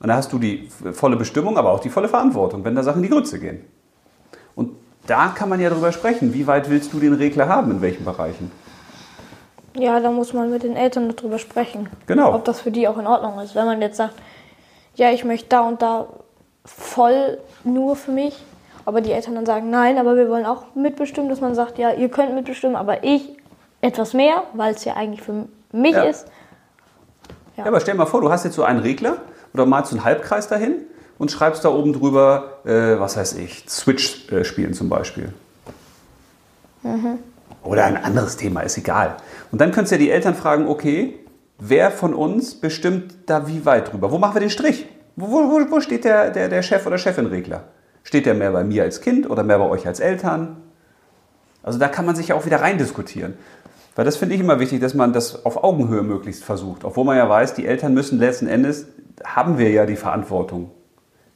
[0.00, 2.98] Und da hast du die volle Bestimmung, aber auch die volle Verantwortung, wenn da Sachen
[2.98, 3.64] in die Grütze gehen.
[4.56, 4.72] Und
[5.06, 6.34] da kann man ja drüber sprechen.
[6.34, 8.50] Wie weit willst du den Regler haben, in welchen Bereichen?
[9.74, 11.88] ja, da muss man mit den Eltern darüber sprechen.
[12.06, 12.34] Genau.
[12.34, 13.54] Ob das für die auch in Ordnung ist.
[13.54, 14.14] Wenn man jetzt sagt,
[14.96, 16.08] ja, ich möchte da und da
[16.64, 18.36] voll nur für mich,
[18.84, 21.92] aber die Eltern dann sagen, nein, aber wir wollen auch mitbestimmen, dass man sagt, ja,
[21.92, 23.30] ihr könnt mitbestimmen, aber ich
[23.80, 26.02] etwas mehr, weil es ja eigentlich für mich Ja.
[26.02, 26.26] ist.
[27.56, 27.66] Ja.
[27.66, 29.18] aber stell dir mal vor, du hast jetzt so einen Regler
[29.52, 30.76] oder malst so einen Halbkreis dahin
[31.18, 35.32] und schreibst da oben drüber, äh, was weiß ich, Switch äh, spielen zum Beispiel.
[36.82, 37.18] Mhm.
[37.62, 39.16] Oder ein anderes Thema, ist egal.
[39.52, 41.18] Und dann könntest du ja die Eltern fragen, okay,
[41.58, 44.10] wer von uns bestimmt da wie weit drüber?
[44.10, 44.86] Wo machen wir den Strich?
[45.14, 47.64] Wo, wo, wo steht der, der, der Chef oder Chefin-Regler?
[48.02, 50.56] Steht der mehr bei mir als Kind oder mehr bei euch als Eltern?
[51.62, 53.34] Also da kann man sich ja auch wieder rein diskutieren.
[53.94, 56.84] Weil das finde ich immer wichtig, dass man das auf Augenhöhe möglichst versucht.
[56.84, 58.86] Obwohl man ja weiß, die Eltern müssen letzten Endes,
[59.24, 60.70] haben wir ja die Verantwortung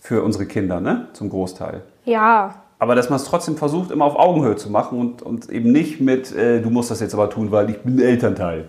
[0.01, 1.09] für unsere Kinder, ne?
[1.13, 1.83] Zum Großteil.
[2.05, 2.63] Ja.
[2.79, 6.01] Aber dass man es trotzdem versucht, immer auf Augenhöhe zu machen und, und eben nicht
[6.01, 8.69] mit, äh, du musst das jetzt aber tun, weil ich bin Elternteil.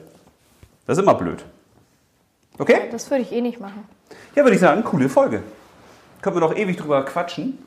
[0.86, 1.46] Das ist immer blöd.
[2.58, 2.90] Okay?
[2.92, 3.88] Das würde ich eh nicht machen.
[4.36, 5.44] Ja, würde ich sagen, coole Folge.
[6.22, 7.58] Können wir doch ewig drüber quatschen.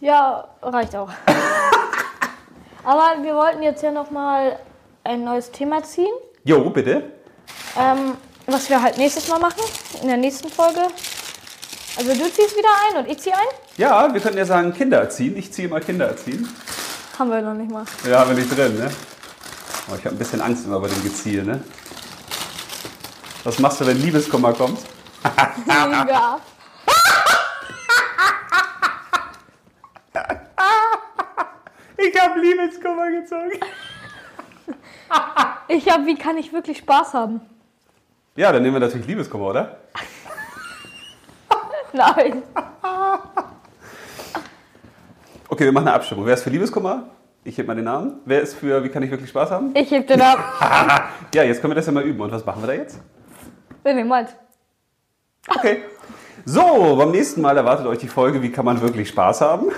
[0.00, 1.10] Ja, reicht auch.
[2.84, 4.58] aber wir wollten jetzt ja nochmal
[5.04, 6.12] ein neues Thema ziehen.
[6.44, 7.12] Jo, bitte.
[7.78, 9.62] Ähm, was wir halt nächstes Mal machen,
[10.00, 10.80] in der nächsten Folge.
[11.96, 13.46] Also du ziehst wieder ein und ich ziehe ein?
[13.76, 15.36] Ja, wir könnten ja sagen Kinder erziehen.
[15.36, 16.48] Ich ziehe mal Kinder erziehen.
[17.18, 17.84] Haben wir noch nicht mal.
[18.08, 18.90] Ja, haben wir nicht drin, ne?
[19.90, 21.62] Oh, ich habe ein bisschen Angst immer bei dem Geziel, ne?
[23.44, 24.80] Was machst du, wenn Liebeskummer kommt?
[25.66, 26.40] Mega.
[31.98, 33.60] ich habe Liebeskummer gezogen.
[35.68, 37.40] Ich habe, wie kann ich wirklich Spaß haben?
[38.36, 39.78] Ja, dann nehmen wir natürlich Liebeskummer, oder?
[41.92, 42.42] Nein.
[45.48, 46.26] Okay, wir machen eine Abstimmung.
[46.26, 47.04] Wer ist für Liebeskummer?
[47.44, 48.20] Ich heb mal den Namen.
[48.24, 49.74] Wer ist für Wie kann ich wirklich Spaß haben?
[49.74, 50.38] Ich heb den ab.
[51.34, 52.20] ja, jetzt können wir das ja mal üben.
[52.20, 53.00] Und was machen wir da jetzt?
[53.82, 54.36] Wenn ihr meint.
[55.46, 55.82] Okay.
[56.46, 59.70] So, beim nächsten Mal erwartet euch die Folge Wie kann man wirklich Spaß haben?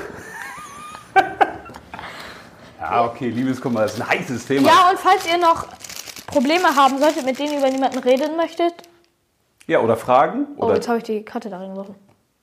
[2.91, 4.68] Ja, okay, Liebeskummer ist ein heißes Thema.
[4.68, 5.66] Ja, und falls ihr noch
[6.26, 8.74] Probleme haben solltet, mit denen ihr über niemanden reden möchtet.
[9.66, 10.47] Ja, oder Fragen.
[10.57, 11.97] Oh, Oder jetzt habe ich die Karte darin geworfen.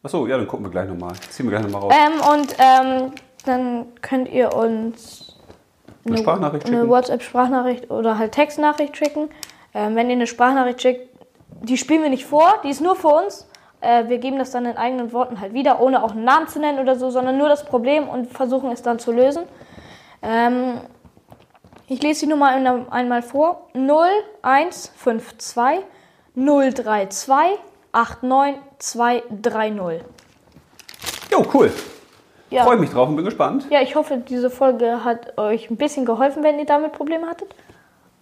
[0.04, 1.14] Achso, ja, dann gucken wir gleich nochmal.
[1.30, 1.94] Ziehen wir gleich nochmal raus.
[1.96, 3.12] Ähm, und ähm,
[3.46, 5.38] dann könnt ihr uns
[6.06, 6.90] eine Sprachnachricht eine.
[6.90, 9.30] WhatsApp-Sprachnachricht oder halt Textnachricht schicken.
[9.74, 11.10] Ähm, wenn ihr eine Sprachnachricht schickt,
[11.62, 13.48] die spielen wir nicht vor, die ist nur für uns.
[13.80, 16.60] Äh, wir geben das dann in eigenen Worten halt wieder, ohne auch einen Namen zu
[16.60, 19.44] nennen oder so, sondern nur das Problem und versuchen es dann zu lösen.
[20.24, 20.80] Ähm,
[21.88, 23.68] ich lese die Nummer ein- einmal vor.
[23.74, 25.84] 0152
[26.36, 27.60] 032
[27.92, 30.04] 89230.
[31.32, 31.72] Jo, cool.
[32.50, 32.64] Ja.
[32.64, 33.66] Freue mich drauf und bin gespannt.
[33.70, 37.54] ja, ich hoffe, diese Folge hat euch ein bisschen geholfen, wenn ihr damit Probleme hattet.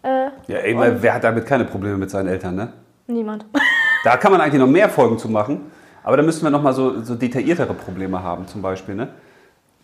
[0.04, 2.74] Äh, Ja, ey, weil wer hat damit keine Probleme mit seinen Eltern, ne?
[3.08, 3.46] niemand.
[4.04, 5.72] Da kann man eigentlich noch mehr Folgen zu machen.
[6.04, 9.10] Aber da müssten wir noch mal so, so detailliertere Probleme haben, zum Beispiel, ne?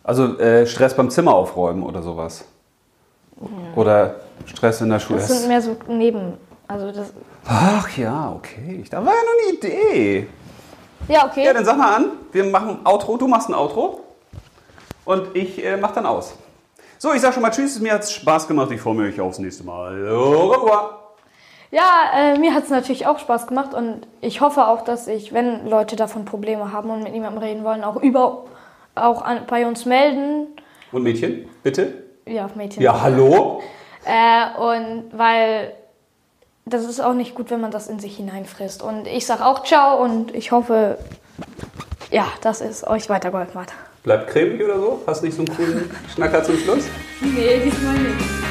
[0.08, 2.42] Also äh, Stress beim Zimmer aufräumen oder sowas.
[3.76, 4.14] Oder
[4.46, 5.18] Stress in der Schule.
[5.18, 6.32] Das sind mehr so neben.
[6.66, 7.12] Also das.
[7.46, 8.82] Ach ja, okay.
[8.90, 10.26] Da war ja noch eine Idee.
[11.08, 11.44] Ja, okay.
[11.44, 12.06] Ja, dann sag mal an.
[12.32, 13.18] Wir machen ein Outro.
[13.18, 14.00] Du machst ein Outro.
[15.04, 16.34] Und ich äh, mach dann aus.
[16.96, 17.78] So, ich sag schon mal Tschüss.
[17.78, 18.70] Mir hat's Spaß gemacht.
[18.70, 20.08] Ich freue mich aufs nächste Mal.
[20.08, 21.00] Au revoir.
[21.70, 21.82] Ja,
[22.14, 25.68] äh, mir hat es natürlich auch Spaß gemacht und ich hoffe auch, dass ich, wenn
[25.68, 28.44] Leute davon Probleme haben und mit niemandem reden wollen, auch über
[29.04, 30.48] auch an, bei uns melden.
[30.92, 32.04] Und Mädchen, bitte?
[32.26, 32.82] Ja, Mädchen.
[32.82, 33.62] Ja, hallo?
[34.04, 35.72] Äh, und weil
[36.66, 38.82] das ist auch nicht gut, wenn man das in sich hineinfrisst.
[38.82, 40.98] Und ich sag auch ciao und ich hoffe,
[42.10, 43.72] ja, dass es euch weitergeholfen hat.
[44.02, 45.02] Bleibt cremig oder so?
[45.06, 46.84] Hast nicht so einen coolen Schnacker zum Schluss?
[47.20, 48.47] Nee, diesmal nicht.